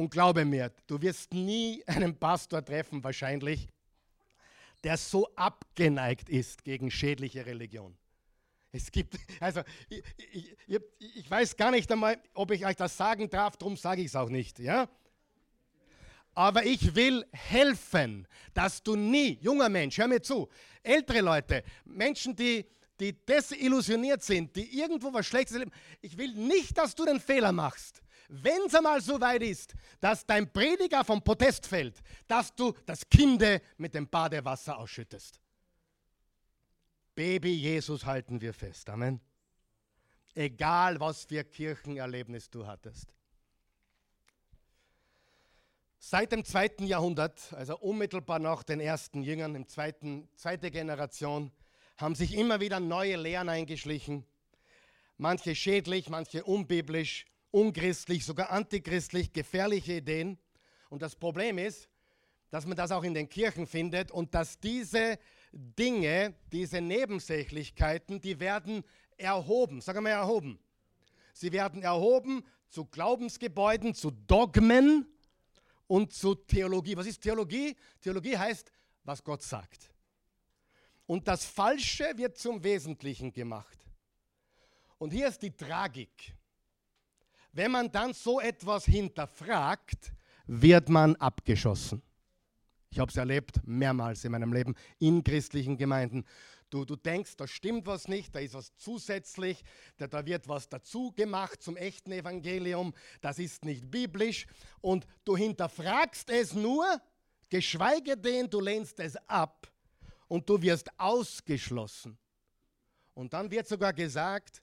[0.00, 3.68] Und glaube mir, du wirst nie einen Pastor treffen, wahrscheinlich,
[4.82, 7.94] der so abgeneigt ist gegen schädliche Religion.
[8.72, 9.60] Es gibt, also
[9.90, 13.76] ich, ich, ich, ich, weiß gar nicht einmal, ob ich euch das sagen darf, darum
[13.76, 14.88] sage ich es auch nicht, ja?
[16.32, 20.48] Aber ich will helfen, dass du nie, junger Mensch, hör mir zu,
[20.82, 22.64] ältere Leute, Menschen, die,
[22.98, 27.52] die desillusioniert sind, die irgendwo was Schlechtes erleben, ich will nicht, dass du den Fehler
[27.52, 27.99] machst,
[28.32, 33.08] wenn es einmal so weit ist, dass dein Prediger vom Protest fällt, dass du das
[33.08, 35.40] Kinde mit dem Badewasser ausschüttest.
[37.16, 38.88] Baby Jesus halten wir fest.
[38.88, 39.20] Amen.
[40.32, 43.12] Egal, was für Kirchenerlebnis du hattest.
[45.98, 51.50] Seit dem zweiten Jahrhundert, also unmittelbar nach den ersten Jüngern, im zweiten, zweite Generation,
[51.98, 54.24] haben sich immer wieder neue Lehren eingeschlichen.
[55.18, 60.38] Manche schädlich, manche unbiblisch unchristlich, sogar antichristlich, gefährliche Ideen.
[60.88, 61.88] Und das Problem ist,
[62.50, 65.18] dass man das auch in den Kirchen findet und dass diese
[65.52, 68.84] Dinge, diese Nebensächlichkeiten, die werden
[69.16, 69.80] erhoben.
[69.80, 70.58] Sagen wir erhoben.
[71.32, 75.06] Sie werden erhoben zu Glaubensgebäuden, zu Dogmen
[75.86, 76.96] und zu Theologie.
[76.96, 77.76] Was ist Theologie?
[78.00, 78.70] Theologie heißt,
[79.04, 79.90] was Gott sagt.
[81.06, 83.78] Und das Falsche wird zum Wesentlichen gemacht.
[84.98, 86.34] Und hier ist die Tragik.
[87.52, 90.12] Wenn man dann so etwas hinterfragt,
[90.46, 92.02] wird man abgeschossen.
[92.90, 96.24] Ich habe es erlebt mehrmals in meinem Leben in christlichen Gemeinden.
[96.70, 99.62] Du, du denkst, da stimmt was nicht, da ist was zusätzlich,
[99.96, 104.46] da, da wird was dazu gemacht zum echten Evangelium, das ist nicht biblisch
[104.80, 106.84] und du hinterfragst es nur,
[107.48, 109.68] geschweige denn, du lehnst es ab
[110.28, 112.16] und du wirst ausgeschlossen.
[113.14, 114.62] Und dann wird sogar gesagt,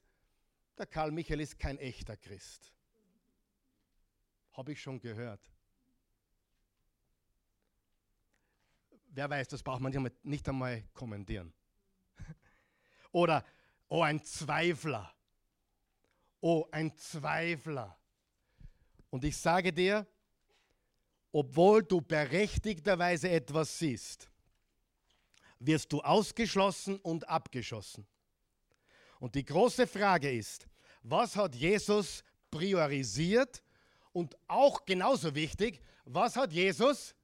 [0.78, 2.72] der Karl Michael ist kein echter Christ.
[4.58, 5.40] Habe ich schon gehört.
[9.10, 11.52] Wer weiß, das braucht man nicht einmal kommentieren.
[13.12, 13.44] Oder,
[13.86, 15.14] oh, ein Zweifler.
[16.40, 17.96] Oh, ein Zweifler.
[19.10, 20.04] Und ich sage dir,
[21.30, 24.28] obwohl du berechtigterweise etwas siehst,
[25.60, 28.08] wirst du ausgeschlossen und abgeschossen.
[29.20, 30.66] Und die große Frage ist,
[31.04, 33.62] was hat Jesus priorisiert?
[34.18, 37.14] Und auch genauso wichtig, was hat Jesus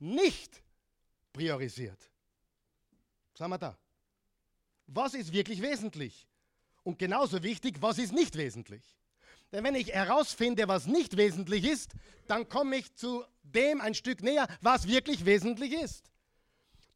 [0.00, 0.60] nicht
[1.32, 2.10] priorisiert?
[3.32, 3.78] Sagen wir da.
[4.88, 6.26] Was ist wirklich wesentlich?
[6.82, 8.82] Und genauso wichtig, was ist nicht wesentlich?
[9.52, 11.92] Denn wenn ich herausfinde, was nicht wesentlich ist,
[12.26, 16.10] dann komme ich zu dem ein Stück näher, was wirklich wesentlich ist.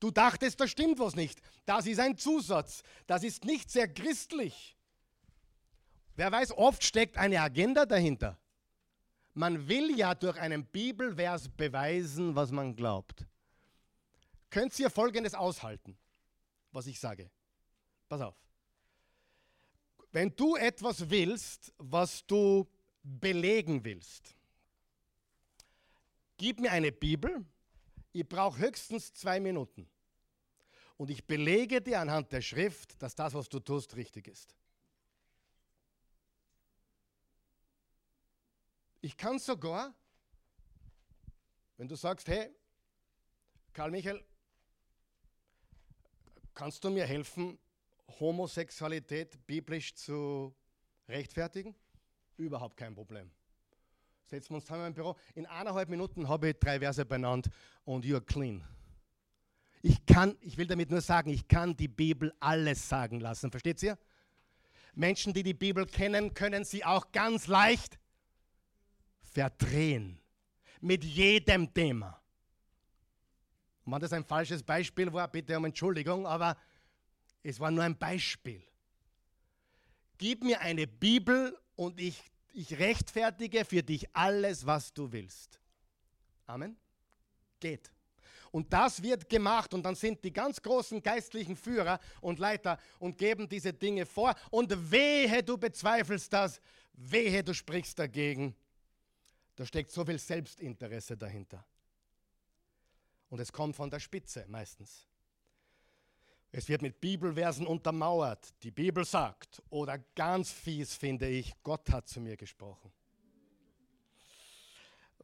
[0.00, 1.40] Du dachtest, da stimmt was nicht.
[1.66, 2.82] Das ist ein Zusatz.
[3.06, 4.76] Das ist nicht sehr christlich.
[6.16, 8.39] Wer weiß, oft steckt eine Agenda dahinter.
[9.34, 13.26] Man will ja durch einen Bibelvers beweisen, was man glaubt.
[14.50, 15.96] Könnt ihr Folgendes aushalten,
[16.72, 17.30] was ich sage?
[18.08, 18.36] Pass auf.
[20.12, 22.68] Wenn du etwas willst, was du
[23.02, 24.34] belegen willst,
[26.36, 27.44] gib mir eine Bibel,
[28.12, 29.88] ich brauche höchstens zwei Minuten.
[30.96, 34.54] Und ich belege dir anhand der Schrift, dass das, was du tust, richtig ist.
[39.02, 39.94] Ich kann sogar,
[41.76, 42.50] wenn du sagst, hey,
[43.72, 44.22] Karl Michael,
[46.52, 47.58] kannst du mir helfen,
[48.18, 50.54] Homosexualität biblisch zu
[51.08, 51.74] rechtfertigen?
[52.36, 53.30] Überhaupt kein Problem.
[54.26, 55.16] Setzen wir uns zusammen im Büro.
[55.34, 57.48] In eineinhalb Minuten habe ich drei Verse benannt
[57.84, 58.62] und you're clean.
[59.82, 63.50] Ich kann, ich will damit nur sagen, ich kann die Bibel alles sagen lassen.
[63.50, 63.98] Versteht ihr?
[64.94, 67.98] Menschen, die die Bibel kennen, können sie auch ganz leicht
[69.30, 70.18] verdrehen.
[70.80, 72.20] Mit jedem Thema.
[73.84, 76.56] Und wenn das ein falsches Beispiel war, bitte um Entschuldigung, aber
[77.42, 78.62] es war nur ein Beispiel.
[80.18, 85.58] Gib mir eine Bibel und ich, ich rechtfertige für dich alles, was du willst.
[86.46, 86.76] Amen.
[87.58, 87.90] Geht.
[88.52, 93.16] Und das wird gemacht und dann sind die ganz großen geistlichen Führer und Leiter und
[93.16, 94.34] geben diese Dinge vor.
[94.50, 96.60] Und wehe, du bezweifelst das,
[96.92, 98.54] wehe, du sprichst dagegen.
[99.60, 101.62] Da steckt so viel Selbstinteresse dahinter.
[103.28, 105.06] Und es kommt von der Spitze meistens.
[106.50, 108.54] Es wird mit Bibelversen untermauert.
[108.62, 112.90] Die Bibel sagt, oder ganz fies finde ich, Gott hat zu mir gesprochen.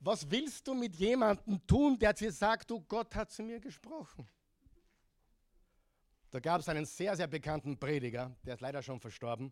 [0.00, 4.28] Was willst du mit jemandem tun, der dir sagt, du Gott hat zu mir gesprochen?
[6.30, 9.50] Da gab es einen sehr, sehr bekannten Prediger, der ist leider schon verstorben.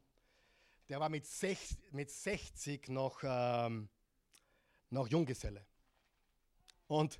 [0.90, 3.88] Der war mit, sech, mit 60 noch, ähm,
[4.94, 5.66] noch Junggeselle.
[6.86, 7.18] Und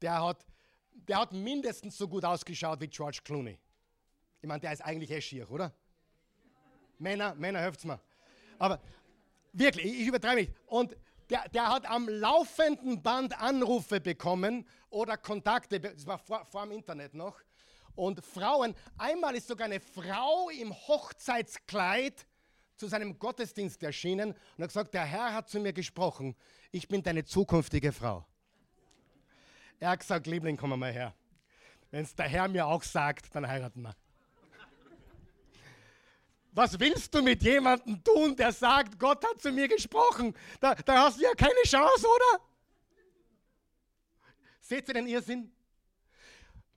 [0.00, 0.46] der hat,
[0.92, 3.58] der hat mindestens so gut ausgeschaut wie George Clooney.
[4.40, 5.74] Ich meine, der ist eigentlich eh schier, oder?
[6.98, 8.00] Männer, Männer, helft's mir.
[8.58, 8.80] Aber
[9.52, 10.52] wirklich, ich übertreibe nicht.
[10.66, 10.96] Und
[11.30, 16.72] der, der hat am laufenden Band Anrufe bekommen oder Kontakte, das war vor, vor dem
[16.72, 17.40] Internet noch.
[17.94, 22.26] Und Frauen, einmal ist sogar eine Frau im Hochzeitskleid
[22.76, 26.36] zu seinem Gottesdienst erschienen und hat gesagt, der Herr hat zu mir gesprochen,
[26.70, 28.26] ich bin deine zukünftige Frau.
[29.80, 31.14] Er hat gesagt, Liebling, komm mal her.
[31.90, 33.94] Wenn es der Herr mir auch sagt, dann heiraten wir.
[36.52, 40.34] Was willst du mit jemandem tun, der sagt, Gott hat zu mir gesprochen?
[40.58, 42.42] Da, da hast du ja keine Chance, oder?
[44.60, 45.52] Seht ihr den Irrsinn?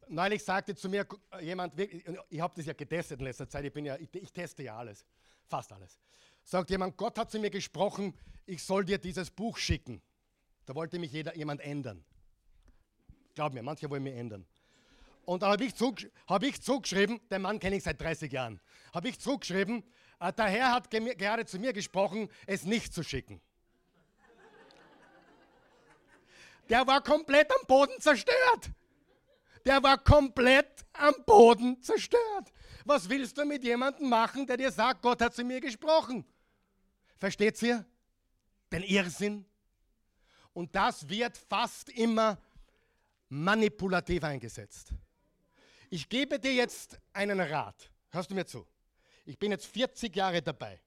[0.10, 1.08] Neulich sagte zu mir
[1.40, 4.64] jemand, ich habe das ja getestet in letzter Zeit, ich, bin ja, ich, ich teste
[4.64, 5.06] ja alles,
[5.50, 6.00] fast alles.
[6.44, 10.02] Sagt jemand, Gott hat zu mir gesprochen, ich soll dir dieses Buch schicken.
[10.66, 12.04] Da wollte mich jeder, jemand ändern.
[13.36, 14.46] Glaub mir, manche wollen mich ändern.
[15.26, 18.60] Und da habe ich, zurück, hab ich zurückgeschrieben, den Mann kenne ich seit 30 Jahren,
[18.94, 19.84] habe ich zurückgeschrieben,
[20.20, 23.42] äh, der Herr hat gerade zu mir gesprochen, es nicht zu schicken.
[26.70, 28.72] Der war komplett am Boden zerstört.
[29.66, 32.52] Der war komplett am Boden zerstört.
[32.90, 36.26] Was willst du mit jemandem machen, der dir sagt, Gott hat zu mir gesprochen?
[37.20, 37.86] Versteht ihr?
[38.72, 39.46] Den Irrsinn.
[40.54, 42.40] Und das wird fast immer
[43.28, 44.92] manipulativ eingesetzt.
[45.92, 47.92] Ich gebe dir jetzt einen Rat.
[48.10, 48.66] hörst du mir zu?
[49.24, 50.82] Ich bin jetzt 40 Jahre dabei,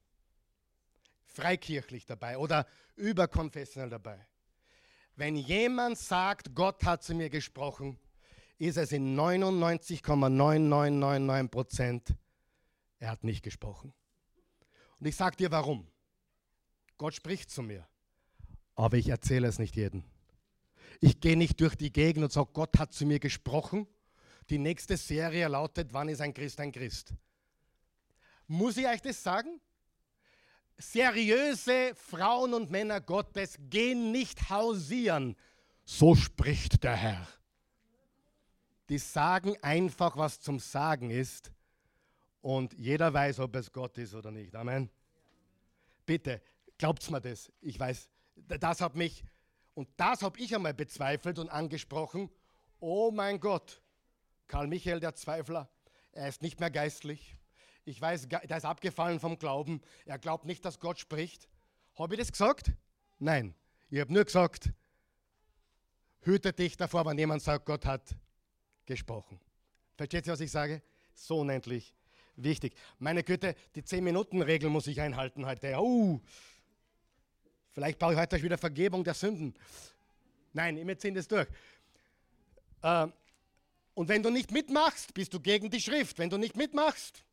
[1.24, 4.26] freikirchlich dabei oder überkonfessionell dabei.
[5.14, 7.96] Wenn jemand sagt, Gott hat zu mir gesprochen,
[8.62, 12.14] ist es in 99,9999 Prozent,
[13.00, 13.92] er hat nicht gesprochen.
[15.00, 15.88] Und ich sage dir warum.
[16.96, 17.84] Gott spricht zu mir,
[18.76, 20.04] aber ich erzähle es nicht jedem.
[21.00, 23.88] Ich gehe nicht durch die Gegend und sage, Gott hat zu mir gesprochen.
[24.48, 27.14] Die nächste Serie lautet, wann ist ein Christ ein Christ?
[28.46, 29.60] Muss ich euch das sagen?
[30.78, 35.34] Seriöse Frauen und Männer Gottes gehen nicht hausieren.
[35.84, 37.26] So spricht der Herr.
[38.92, 41.50] Die sagen einfach, was zum Sagen ist.
[42.42, 44.54] Und jeder weiß, ob es Gott ist oder nicht.
[44.54, 44.90] Amen.
[46.04, 46.42] Bitte,
[46.76, 47.50] glaubt's mir das.
[47.62, 49.24] Ich weiß, das hat mich
[49.72, 52.28] und das habe ich einmal bezweifelt und angesprochen.
[52.80, 53.80] Oh mein Gott,
[54.46, 55.70] Karl Michael, der Zweifler,
[56.12, 57.38] er ist nicht mehr geistlich.
[57.86, 59.80] Ich weiß, der ist abgefallen vom Glauben.
[60.04, 61.48] Er glaubt nicht, dass Gott spricht.
[61.94, 62.72] Habe ich das gesagt?
[63.18, 63.54] Nein.
[63.88, 64.70] Ich habe nur gesagt,
[66.20, 68.16] hüte dich davor, wenn jemand sagt, Gott hat
[68.86, 69.40] gesprochen.
[69.96, 70.82] Versteht ihr, was ich sage?
[71.14, 71.94] So unendlich
[72.36, 72.74] wichtig.
[72.98, 75.74] Meine Güte, die 10-Minuten-Regel muss ich einhalten heute.
[75.78, 76.20] Oh,
[77.72, 79.54] Vielleicht brauche ich heute wieder Vergebung der Sünden.
[80.52, 81.48] Nein, wir ziehen das durch.
[82.82, 83.06] Äh,
[83.94, 86.18] und wenn du nicht mitmachst, bist du gegen die Schrift.
[86.18, 87.24] Wenn du nicht mitmachst,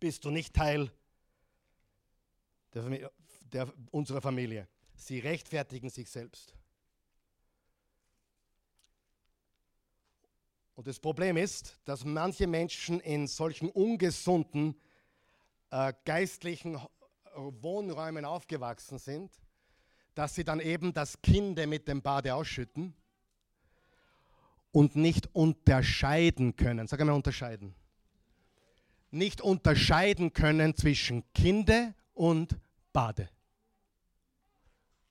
[0.00, 0.90] bist du nicht Teil
[2.72, 3.10] der Familie,
[3.52, 4.66] der, unserer Familie.
[4.96, 6.54] Sie rechtfertigen sich selbst.
[10.74, 14.74] Und das Problem ist, dass manche Menschen in solchen ungesunden
[15.70, 16.78] äh, geistlichen
[17.36, 19.32] Wohnräumen aufgewachsen sind,
[20.14, 22.94] dass sie dann eben das Kind mit dem Bade ausschütten
[24.72, 26.86] und nicht unterscheiden können.
[26.86, 27.74] Sag einmal unterscheiden.
[29.10, 32.56] Nicht unterscheiden können zwischen Kinde und
[32.92, 33.28] Bade.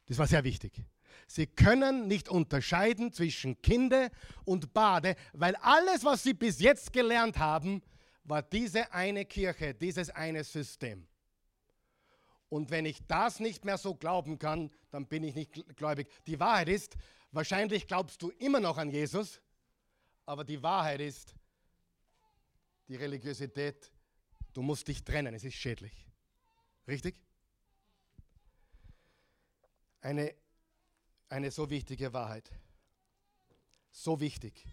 [0.07, 0.83] Das war sehr wichtig.
[1.33, 4.11] Sie können nicht unterscheiden zwischen Kinde
[4.45, 7.81] und Bade, weil alles, was sie bis jetzt gelernt haben,
[8.23, 11.07] war diese eine Kirche, dieses eine System.
[12.49, 16.07] Und wenn ich das nicht mehr so glauben kann, dann bin ich nicht gläubig.
[16.27, 16.97] Die Wahrheit ist,
[17.31, 19.41] wahrscheinlich glaubst du immer noch an Jesus,
[20.27, 21.33] aber die Wahrheit ist,
[22.87, 23.91] die Religiosität,
[24.53, 26.05] du musst dich trennen, es ist schädlich.
[26.87, 27.19] Richtig?
[29.99, 30.35] Eine,
[31.33, 32.51] eine so wichtige Wahrheit.
[33.91, 34.65] So wichtig.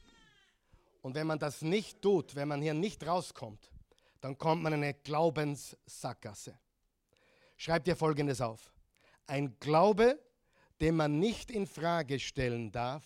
[1.00, 3.70] Und wenn man das nicht tut, wenn man hier nicht rauskommt,
[4.20, 6.58] dann kommt man in eine Glaubenssackgasse.
[7.56, 8.72] Schreib dir Folgendes auf.
[9.26, 10.22] Ein Glaube,
[10.80, 13.04] den man nicht in Frage stellen darf,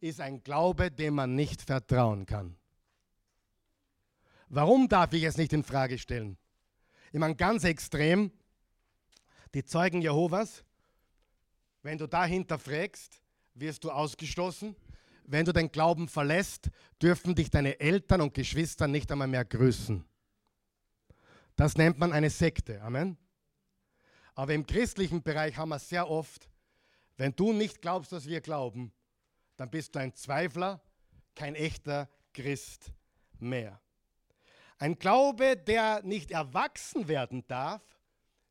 [0.00, 2.56] ist ein Glaube, dem man nicht vertrauen kann.
[4.48, 6.36] Warum darf ich es nicht in Frage stellen?
[7.12, 8.32] Ich meine, ganz extrem,
[9.54, 10.64] die Zeugen Jehovas,
[11.84, 13.22] wenn du dahinter fragst,
[13.52, 14.74] wirst du ausgestoßen.
[15.26, 16.70] Wenn du den Glauben verlässt,
[17.00, 20.04] dürfen dich deine Eltern und Geschwister nicht einmal mehr grüßen.
[21.56, 22.80] Das nennt man eine Sekte.
[22.80, 23.18] Amen.
[24.34, 26.48] Aber im christlichen Bereich haben wir sehr oft,
[27.16, 28.92] wenn du nicht glaubst, was wir glauben,
[29.56, 30.82] dann bist du ein Zweifler,
[31.34, 32.92] kein echter Christ
[33.38, 33.80] mehr.
[34.78, 37.82] Ein Glaube, der nicht erwachsen werden darf,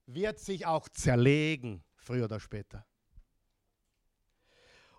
[0.05, 2.85] wird sich auch zerlegen, früher oder später.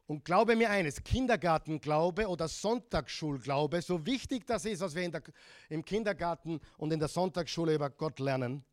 [0.06, 5.22] Und glaube mir eines, Kindergartenglaube oder Sonntagsschulglaube, so wichtig das ist, was wir der,
[5.70, 8.64] im Kindergarten und in der Sonntagsschule über Gott lernen,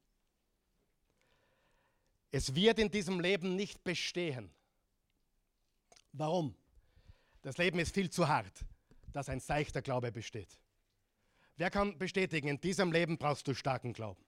[2.32, 4.50] es wird in diesem Leben nicht bestehen.
[6.14, 6.56] Warum?
[7.42, 8.66] Das Leben ist viel zu hart,
[9.12, 10.60] dass ein seichter Glaube besteht.
[11.58, 14.24] Wer kann bestätigen, in diesem Leben brauchst du starken Glauben.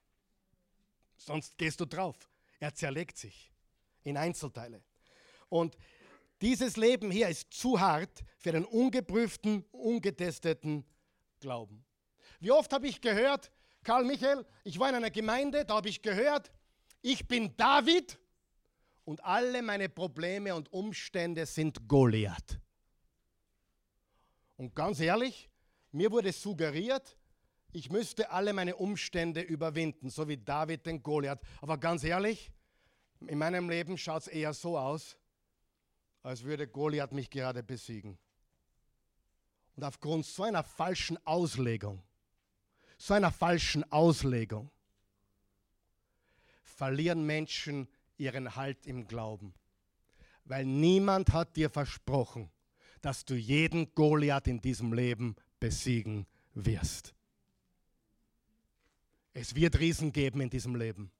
[1.16, 2.16] Sonst gehst du drauf.
[2.60, 3.50] Er zerlegt sich
[4.02, 4.82] in Einzelteile.
[5.48, 5.76] Und
[6.42, 10.84] dieses Leben hier ist zu hart für einen ungeprüften, ungetesteten
[11.40, 11.84] Glauben.
[12.40, 13.50] Wie oft habe ich gehört,
[13.82, 16.52] Karl Michael, ich war in einer Gemeinde, da habe ich gehört,
[17.02, 18.18] ich bin David
[19.04, 22.58] und alle meine Probleme und Umstände sind Goliath.
[24.56, 25.50] Und ganz ehrlich,
[25.92, 27.16] mir wurde suggeriert,
[27.72, 31.40] ich müsste alle meine Umstände überwinden, so wie David den Goliath.
[31.60, 32.52] Aber ganz ehrlich,
[33.26, 35.16] in meinem Leben schaut es eher so aus,
[36.24, 38.18] als würde Goliath mich gerade besiegen.
[39.76, 42.02] Und aufgrund so einer falschen Auslegung,
[42.96, 44.70] so einer falschen Auslegung,
[46.62, 49.54] verlieren Menschen ihren Halt im Glauben.
[50.44, 52.50] Weil niemand hat dir versprochen,
[53.02, 57.14] dass du jeden Goliath in diesem Leben besiegen wirst.
[59.34, 61.10] Es wird Riesen geben in diesem Leben.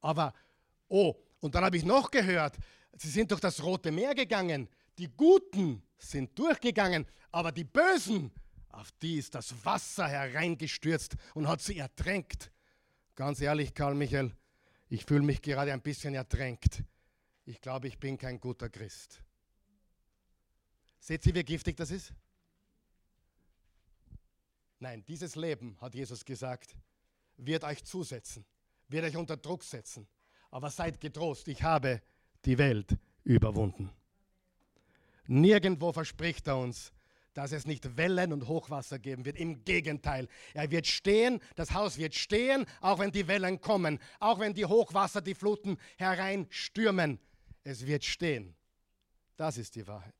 [0.00, 0.34] Aber,
[0.88, 2.56] oh, und dann habe ich noch gehört,
[2.96, 4.68] sie sind durch das Rote Meer gegangen.
[4.98, 8.30] Die Guten sind durchgegangen, aber die Bösen,
[8.68, 12.50] auf die ist das Wasser hereingestürzt und hat sie ertränkt.
[13.14, 14.32] Ganz ehrlich, Karl Michael,
[14.88, 16.82] ich fühle mich gerade ein bisschen ertränkt.
[17.44, 19.22] Ich glaube, ich bin kein guter Christ.
[20.98, 22.12] Seht ihr, wie giftig das ist?
[24.78, 26.74] Nein, dieses Leben, hat Jesus gesagt,
[27.36, 28.44] wird euch zusetzen,
[28.88, 30.06] wird euch unter Druck setzen.
[30.50, 32.02] Aber seid getrost, ich habe
[32.44, 33.90] die Welt überwunden.
[35.26, 36.92] Nirgendwo verspricht er uns,
[37.34, 39.38] dass es nicht Wellen und Hochwasser geben wird.
[39.38, 44.40] Im Gegenteil, er wird stehen, das Haus wird stehen, auch wenn die Wellen kommen, auch
[44.40, 47.20] wenn die Hochwasser, die Fluten hereinstürmen.
[47.62, 48.56] Es wird stehen.
[49.36, 50.14] Das ist die Wahrheit.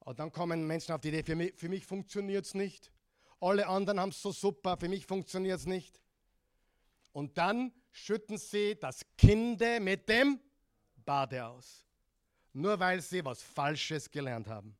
[0.00, 2.90] Und dann kommen Menschen auf die Idee, für mich, für mich funktioniert es nicht.
[3.38, 6.00] Alle anderen haben es so super, für mich funktioniert es nicht.
[7.12, 10.40] Und dann schütten sie das Kind mit dem
[11.04, 11.86] Bade aus.
[12.52, 14.76] Nur weil sie was Falsches gelernt haben.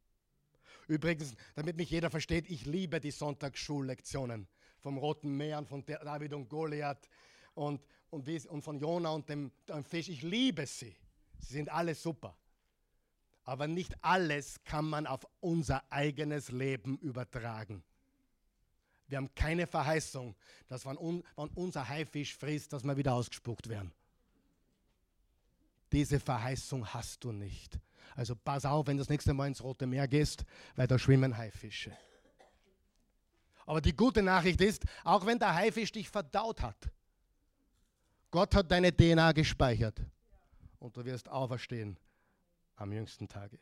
[0.89, 4.49] Übrigens, damit mich jeder versteht, ich liebe die Sonntagsschullektionen
[4.81, 7.09] vom Roten Meer und von David und Goliath
[7.55, 10.09] und, und, und von Jona und dem, dem Fisch.
[10.09, 10.97] Ich liebe sie.
[11.39, 12.37] Sie sind alle super.
[13.45, 17.83] Aber nicht alles kann man auf unser eigenes Leben übertragen.
[19.07, 20.37] Wir haben keine Verheißung,
[20.69, 23.93] dass wenn, un, wenn unser Haifisch frisst, dass wir wieder ausgespuckt werden.
[25.93, 27.79] Diese Verheißung hast du nicht.
[28.15, 30.45] Also pass auf, wenn du das nächste Mal ins Rote Meer gehst,
[30.77, 31.97] weil da schwimmen Haifische.
[33.67, 36.91] Aber die gute Nachricht ist, auch wenn der Haifisch dich verdaut hat,
[38.31, 40.01] Gott hat deine DNA gespeichert
[40.79, 41.97] und du wirst auferstehen
[42.77, 43.59] am jüngsten Tage.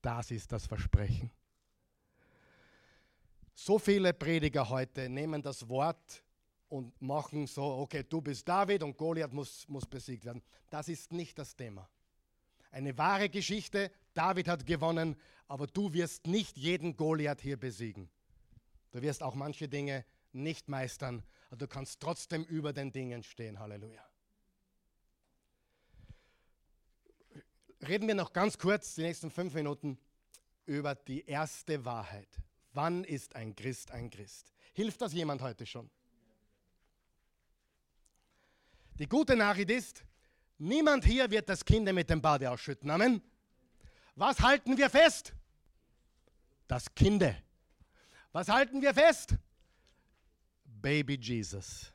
[0.00, 1.30] Das ist das Versprechen.
[3.54, 6.22] So viele Prediger heute nehmen das Wort
[6.68, 10.42] und machen so, okay, du bist David und Goliath muss, muss besiegt werden.
[10.70, 11.88] Das ist nicht das Thema.
[12.70, 15.16] Eine wahre Geschichte, David hat gewonnen,
[15.46, 18.10] aber du wirst nicht jeden Goliath hier besiegen.
[18.90, 23.58] Du wirst auch manche Dinge nicht meistern, aber du kannst trotzdem über den Dingen stehen.
[23.58, 24.04] Halleluja.
[27.86, 29.98] Reden wir noch ganz kurz, die nächsten fünf Minuten,
[30.66, 32.28] über die erste Wahrheit.
[32.72, 34.52] Wann ist ein Christ ein Christ?
[34.74, 35.90] Hilft das jemand heute schon?
[38.98, 40.04] Die gute Nachricht ist,
[40.58, 42.90] niemand hier wird das Kind mit dem Bade ausschütten.
[42.90, 43.22] Amen.
[44.14, 45.32] Was halten wir fest?
[46.66, 47.24] Das Kind.
[48.32, 49.36] Was halten wir fest?
[50.64, 51.92] Baby Jesus.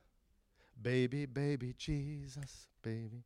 [0.76, 3.24] Baby, Baby Jesus, Baby.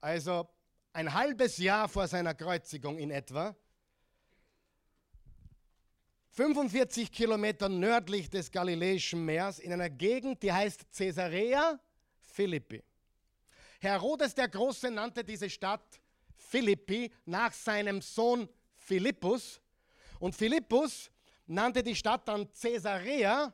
[0.00, 0.48] also
[0.92, 3.56] ein halbes Jahr vor seiner Kreuzigung in etwa,
[6.38, 11.80] 45 Kilometer nördlich des Galiläischen Meers, in einer Gegend, die heißt Caesarea
[12.20, 12.84] Philippi.
[13.78, 16.00] Herodes der Große nannte diese Stadt
[16.34, 19.60] Philippi nach seinem Sohn Philippus.
[20.18, 21.10] Und Philippus
[21.46, 23.52] nannte die Stadt dann Caesarea,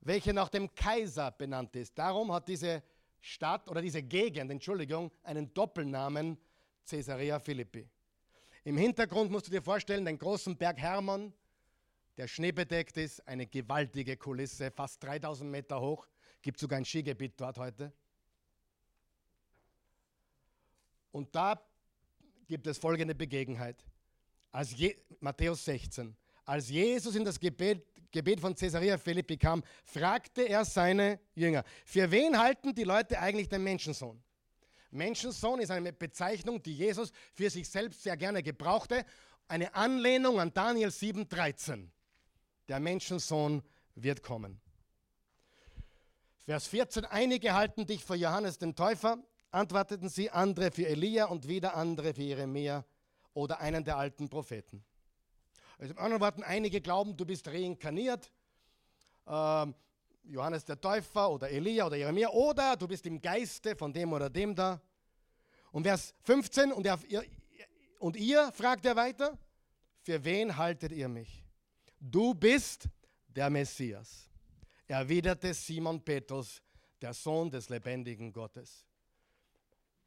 [0.00, 1.98] welche nach dem Kaiser benannt ist.
[1.98, 2.82] Darum hat diese
[3.20, 6.38] Stadt oder diese Gegend, Entschuldigung, einen Doppelnamen
[6.88, 7.88] Caesarea Philippi.
[8.64, 11.32] Im Hintergrund musst du dir vorstellen, den großen Berg Hermon,
[12.16, 16.06] der schneebedeckt ist, eine gewaltige Kulisse, fast 3000 Meter hoch,
[16.42, 17.92] gibt sogar ein Skigebiet dort heute.
[21.12, 21.60] Und da
[22.46, 23.84] gibt es folgende Begebenheit.
[24.52, 26.16] Als Je Matthäus 16.
[26.44, 32.10] Als Jesus in das Gebet, Gebet von Caesarea Philippi kam, fragte er seine Jünger, für
[32.10, 34.20] wen halten die Leute eigentlich den Menschensohn?
[34.90, 39.04] Menschensohn ist eine Bezeichnung, die Jesus für sich selbst sehr gerne gebrauchte.
[39.46, 41.88] Eine Anlehnung an Daniel 7,13.
[42.68, 43.62] Der Menschensohn
[43.94, 44.60] wird kommen.
[46.44, 47.04] Vers 14.
[47.04, 52.14] Einige halten dich für Johannes den Täufer, antworteten sie, andere für Elia und wieder andere
[52.14, 52.84] für Jeremia
[53.34, 54.84] oder einen der alten Propheten.
[55.78, 58.30] Also in anderen Worten, einige glauben, du bist reinkarniert,
[59.26, 59.66] äh,
[60.24, 64.28] Johannes der Täufer oder Elia oder Jeremia, oder du bist im Geiste von dem oder
[64.28, 64.80] dem da.
[65.72, 66.98] Und Vers 15, und, er,
[67.98, 69.38] und ihr, fragt er weiter,
[70.02, 71.44] für wen haltet ihr mich?
[71.98, 72.88] Du bist
[73.28, 74.28] der Messias,
[74.86, 76.62] erwiderte Simon Petrus,
[77.00, 78.84] der Sohn des lebendigen Gottes.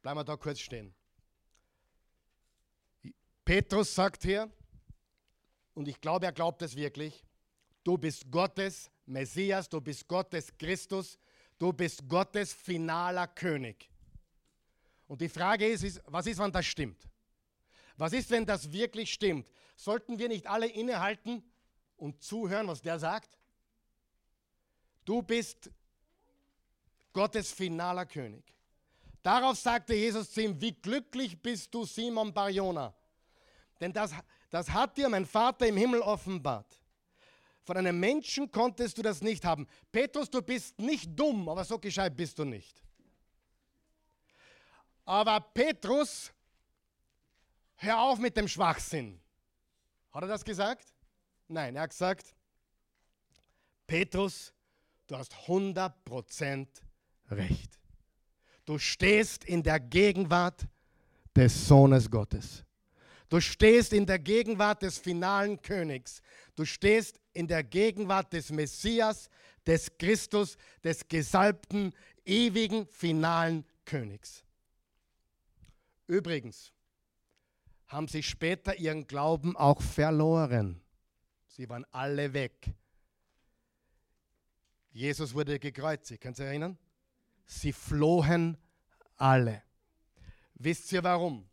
[0.04, 0.94] Bleiben wir da kurz stehen.
[3.42, 4.52] Petrus sagt hier,
[5.72, 7.24] und ich glaube, er glaubt es wirklich,
[7.84, 11.18] du bist Gottes Messias, du bist Gottes Christus,
[11.58, 13.88] du bist Gottes finaler König.
[15.06, 17.08] Und die Frage ist, ist, was ist, wenn das stimmt?
[17.96, 19.48] Was ist, wenn das wirklich stimmt?
[19.74, 21.42] Sollten wir nicht alle innehalten
[21.96, 23.38] und zuhören, was der sagt?
[25.06, 25.70] Du bist
[27.14, 28.54] Gottes finaler König.
[29.24, 32.92] Darauf sagte Jesus zu ihm, wie glücklich bist du, Simon Barjona.
[33.80, 34.12] Denn das,
[34.50, 36.78] das hat dir mein Vater im Himmel offenbart.
[37.62, 39.66] Von einem Menschen konntest du das nicht haben.
[39.90, 42.82] Petrus, du bist nicht dumm, aber so gescheit bist du nicht.
[45.06, 46.30] Aber Petrus,
[47.76, 49.18] hör auf mit dem Schwachsinn.
[50.12, 50.92] Hat er das gesagt?
[51.48, 52.34] Nein, er hat gesagt,
[53.86, 54.52] Petrus,
[55.06, 56.68] du hast 100%
[57.30, 57.78] recht.
[58.64, 60.66] Du stehst in der Gegenwart
[61.36, 62.64] des Sohnes Gottes.
[63.28, 66.20] Du stehst in der Gegenwart des finalen Königs.
[66.54, 69.28] Du stehst in der Gegenwart des Messias,
[69.66, 71.92] des Christus, des gesalbten,
[72.24, 74.44] ewigen, finalen Königs.
[76.06, 76.72] Übrigens
[77.88, 80.80] haben sie später ihren Glauben auch verloren.
[81.48, 82.70] Sie waren alle weg.
[84.92, 86.78] Jesus wurde gekreuzigt, kannst du erinnern?
[87.46, 88.56] Sie flohen
[89.16, 89.62] alle.
[90.54, 91.48] Wisst ihr warum?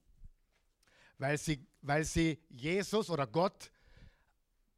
[1.18, 3.72] Weil sie, weil sie Jesus oder Gott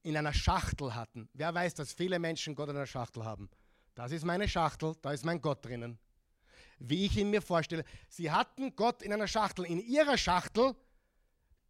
[0.01, 1.29] in einer Schachtel hatten.
[1.33, 3.49] Wer weiß, dass viele Menschen Gott in einer Schachtel haben?
[3.95, 5.99] Das ist meine Schachtel, da ist mein Gott drinnen.
[6.79, 7.85] Wie ich ihn mir vorstelle.
[8.09, 9.65] Sie hatten Gott in einer Schachtel.
[9.65, 10.75] In ihrer Schachtel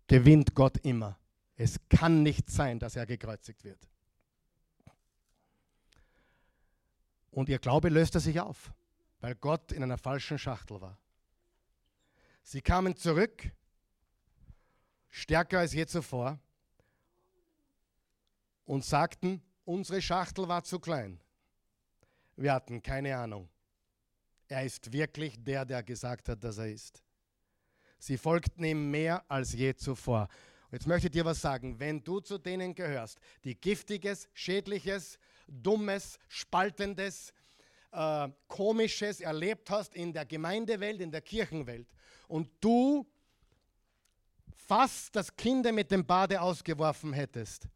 [0.08, 1.20] gewinnt Gott immer.
[1.56, 3.88] Es kann nicht sein, dass er gekreuzigt wird.
[7.30, 8.72] Und ihr Glaube löste sich auf
[9.24, 10.97] weil Gott in einer falschen Schachtel war.
[12.41, 13.49] Sie kamen zurück,
[15.09, 16.38] stärker als je zuvor,
[18.65, 21.21] und sagten, unsere Schachtel war zu klein.
[22.36, 23.47] Wir hatten keine Ahnung.
[24.49, 27.01] Er ist wirklich der, der gesagt hat, dass er ist.
[27.99, 30.28] Sie folgten ihm mehr als je zuvor.
[30.69, 31.80] jetzt möchte ich dir was sagen.
[31.80, 35.17] Wenn du zu denen gehörst, die giftiges, schädliches,
[35.47, 37.32] dummes, spaltendes,
[37.94, 41.88] äh, Komisches erlebt hast in der Gemeindewelt, in der Kirchenwelt
[42.28, 43.06] und du
[44.56, 47.68] fast das Kind mit dem Bade ausgeworfen hättest,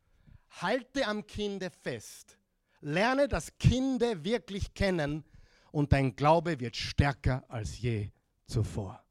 [0.50, 2.38] halte am Kinde fest.
[2.82, 5.24] Lerne das Kind wirklich kennen
[5.72, 8.12] und dein Glaube wird stärker als je
[8.46, 9.04] zuvor.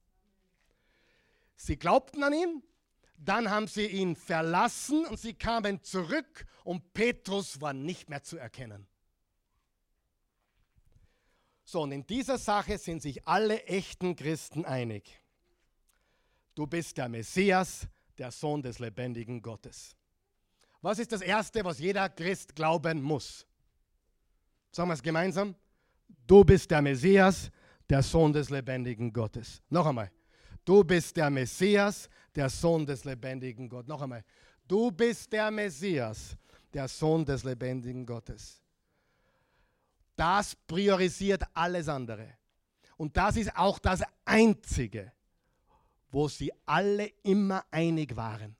[1.56, 2.62] Sie glaubten an ihn,
[3.18, 8.36] dann haben sie ihn verlassen und sie kamen zurück und Petrus war nicht mehr zu
[8.36, 8.86] erkennen.
[11.68, 15.20] So, und in dieser Sache sind sich alle echten Christen einig.
[16.54, 19.96] Du bist der Messias, der Sohn des lebendigen Gottes.
[20.80, 23.44] Was ist das Erste, was jeder Christ glauben muss?
[24.70, 25.56] Sagen wir es gemeinsam.
[26.24, 27.50] Du bist der Messias,
[27.90, 29.60] der Sohn des lebendigen Gottes.
[29.68, 30.12] Noch einmal.
[30.64, 33.88] Du bist der Messias, der Sohn des lebendigen Gottes.
[33.88, 34.24] Noch einmal.
[34.68, 36.36] Du bist der Messias,
[36.72, 38.62] der Sohn des lebendigen Gottes.
[40.16, 42.36] Das priorisiert alles andere.
[42.96, 45.12] Und das ist auch das Einzige,
[46.10, 48.56] wo sie alle immer einig waren.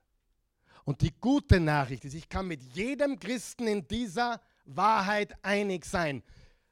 [0.85, 6.23] Und die gute Nachricht ist, ich kann mit jedem Christen in dieser Wahrheit einig sein.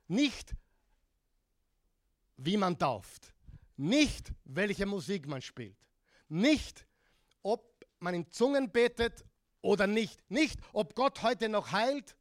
[0.06, 0.54] Nicht,
[2.36, 3.34] wie man tauft,
[3.76, 5.78] nicht, welche Musik man spielt,
[6.28, 6.86] nicht,
[7.42, 9.24] ob man in Zungen betet
[9.62, 12.16] oder nicht, nicht, ob Gott heute noch heilt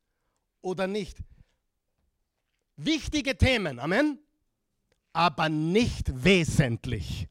[0.61, 1.18] oder nicht.
[2.76, 4.19] Wichtige Themen, Amen,
[5.13, 7.28] aber nicht wesentlich.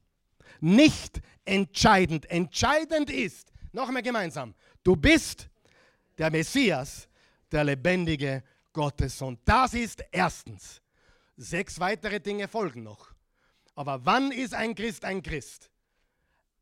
[0.63, 2.25] nicht entscheidend.
[2.29, 5.49] Entscheidend ist, noch einmal gemeinsam, du bist
[6.17, 7.09] der Messias,
[7.51, 9.37] der lebendige Gottessohn.
[9.43, 10.81] Das ist erstens.
[11.35, 13.13] Sechs weitere Dinge folgen noch.
[13.75, 15.69] Aber wann ist ein Christ ein Christ?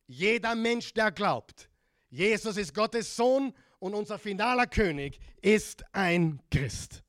[0.07, 1.69] Jeder Mensch, der glaubt,
[2.09, 7.03] Jesus ist Gottes Sohn und unser finaler König ist ein Christ.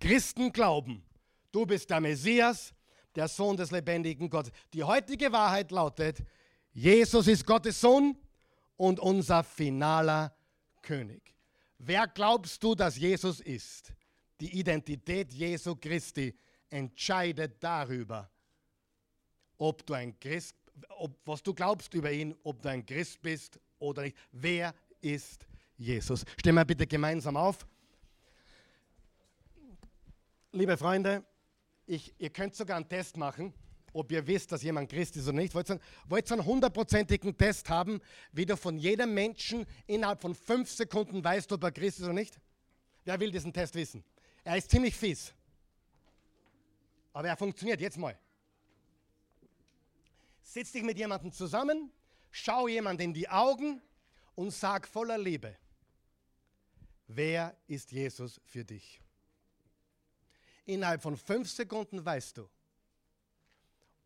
[0.00, 1.04] Christen glauben,
[1.52, 2.72] du bist der Messias,
[3.14, 4.52] der Sohn des lebendigen Gottes.
[4.72, 6.22] Die heutige Wahrheit lautet,
[6.72, 8.16] Jesus ist Gottes Sohn
[8.76, 10.34] und unser finaler
[10.82, 11.34] König.
[11.78, 13.92] Wer glaubst du, dass Jesus ist?
[14.40, 16.36] Die Identität Jesu Christi
[16.70, 18.30] entscheidet darüber,
[19.56, 20.56] ob du ein Christ,
[20.90, 24.16] ob, was du glaubst über ihn, ob du ein Christ bist oder nicht.
[24.30, 25.46] Wer ist
[25.76, 26.24] Jesus?
[26.38, 27.66] Stehen wir bitte gemeinsam auf.
[30.58, 31.24] Liebe Freunde,
[31.86, 33.54] ich, ihr könnt sogar einen Test machen,
[33.92, 35.54] ob ihr wisst, dass jemand Christ ist oder nicht.
[35.54, 38.00] Wollt ihr, einen hundertprozentigen Test haben,
[38.32, 42.12] wie du von jedem Menschen innerhalb von fünf Sekunden weißt, ob er Christ ist oder
[42.12, 42.40] nicht?
[43.04, 44.02] Wer will diesen Test wissen?
[44.42, 45.32] Er ist ziemlich fies.
[47.12, 47.80] Aber er funktioniert.
[47.80, 48.18] Jetzt mal.
[50.42, 51.92] Setz dich mit jemandem zusammen,
[52.32, 53.80] schau jemand in die Augen
[54.34, 55.56] und sag voller Liebe,
[57.06, 59.00] wer ist Jesus für dich?
[60.68, 62.48] Innerhalb von fünf Sekunden weißt du,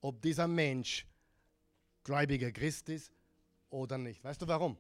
[0.01, 1.05] ob dieser Mensch
[2.05, 3.13] gläubiger Christ ist
[3.69, 4.23] oder nicht.
[4.23, 4.79] Weißt du warum?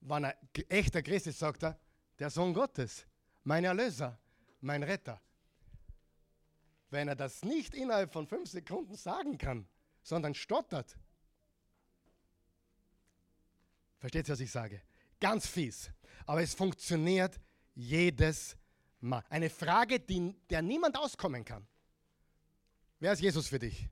[0.00, 0.38] Wenn er
[0.70, 1.78] echter Christ ist, sagt er,
[2.18, 3.06] der Sohn Gottes,
[3.44, 4.18] mein Erlöser,
[4.62, 5.20] mein Retter.
[6.88, 9.68] Wenn er das nicht innerhalb von fünf Sekunden sagen kann,
[10.02, 10.96] sondern stottert,
[13.98, 14.80] versteht ihr, was ich sage?
[15.20, 15.90] Ganz fies.
[16.24, 17.38] Aber es funktioniert
[17.74, 18.61] jedes Mal.
[19.28, 21.66] Eine Frage, die, der niemand auskommen kann.
[23.00, 23.88] Wer ist Jesus für dich?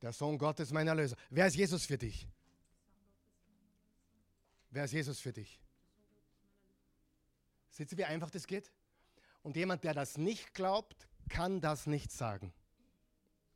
[0.00, 1.16] Der Sohn Gottes, mein Erlöser.
[1.30, 2.28] Wer ist Jesus für dich?
[4.70, 5.60] Wer ist Jesus für dich?
[7.70, 8.70] Seht ihr, wie einfach das geht?
[9.42, 12.52] Und jemand, der das nicht glaubt, kann das nicht sagen.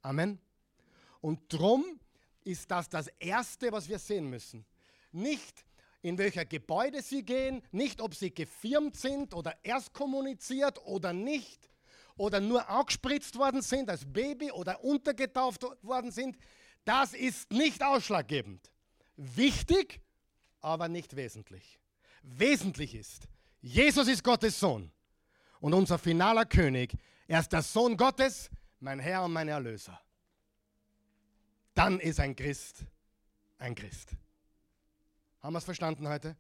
[0.03, 0.41] Amen.
[1.21, 2.01] Und drum
[2.43, 4.65] ist das das Erste, was wir sehen müssen.
[5.13, 5.65] Nicht
[6.09, 11.71] in welcher Gebäude sie gehen, nicht ob sie gefirmt sind oder erst kommuniziert oder nicht,
[12.17, 16.37] oder nur angespritzt worden sind als Baby oder untergetauft worden sind,
[16.85, 18.73] das ist nicht ausschlaggebend.
[19.17, 20.01] Wichtig,
[20.61, 21.79] aber nicht wesentlich.
[22.23, 23.29] Wesentlich ist,
[23.61, 24.91] Jesus ist Gottes Sohn
[25.61, 26.95] und unser finaler König.
[27.29, 28.51] Er ist der Sohn Gottes,
[28.81, 30.01] mein Herr und mein Erlöser.
[31.75, 32.85] Dann ist ein Christ
[33.59, 34.13] ein Christ.
[35.41, 36.37] Haben wir es verstanden heute?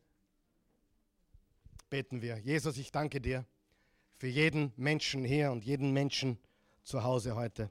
[1.88, 2.38] Beten wir.
[2.38, 3.46] Jesus, ich danke dir
[4.16, 6.38] für jeden Menschen hier und jeden Menschen
[6.82, 7.70] zu Hause heute.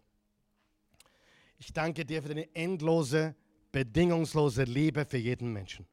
[1.58, 3.36] Ich danke dir für deine endlose,
[3.72, 5.86] bedingungslose Liebe für jeden Menschen.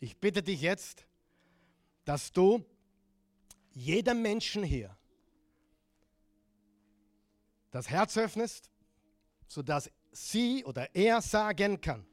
[0.00, 1.06] Ich bitte dich jetzt,
[2.04, 2.64] dass du
[3.72, 4.96] jedem Menschen hier
[7.70, 8.70] das Herz öffnest,
[9.46, 12.06] sodass sie oder er sagen kann,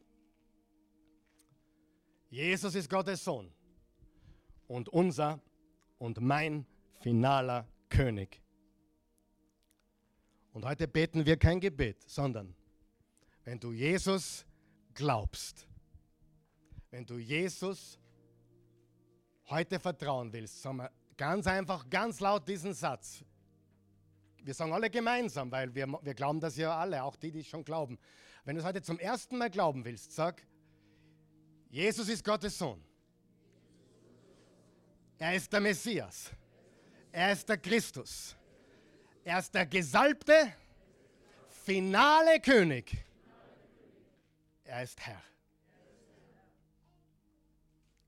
[2.33, 3.53] Jesus ist Gottes Sohn
[4.67, 5.39] und unser
[5.99, 6.65] und mein
[6.99, 8.41] finaler König.
[10.51, 12.55] Und heute beten wir kein Gebet, sondern
[13.43, 14.47] wenn du Jesus
[14.95, 15.67] glaubst,
[16.89, 17.99] wenn du Jesus
[19.51, 23.23] heute vertrauen willst, sagen wir ganz einfach, ganz laut diesen Satz.
[24.41, 27.63] Wir sagen alle gemeinsam, weil wir, wir glauben das ja alle, auch die, die schon
[27.63, 27.99] glauben.
[28.43, 30.43] Wenn du es heute zum ersten Mal glauben willst, sag,
[31.73, 32.79] Jesus ist Gottes Sohn.
[35.17, 36.29] Er ist der Messias.
[37.11, 38.35] Er ist der Christus.
[39.23, 40.53] Er ist der gesalbte,
[41.49, 42.95] finale König.
[44.63, 45.23] Er ist Herr.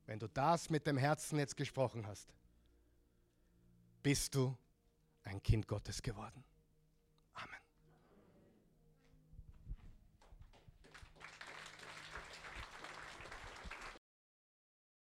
[0.06, 2.32] Wenn du das mit dem Herzen jetzt gesprochen hast,
[4.00, 4.56] bist du
[5.24, 6.44] ein Kind Gottes geworden.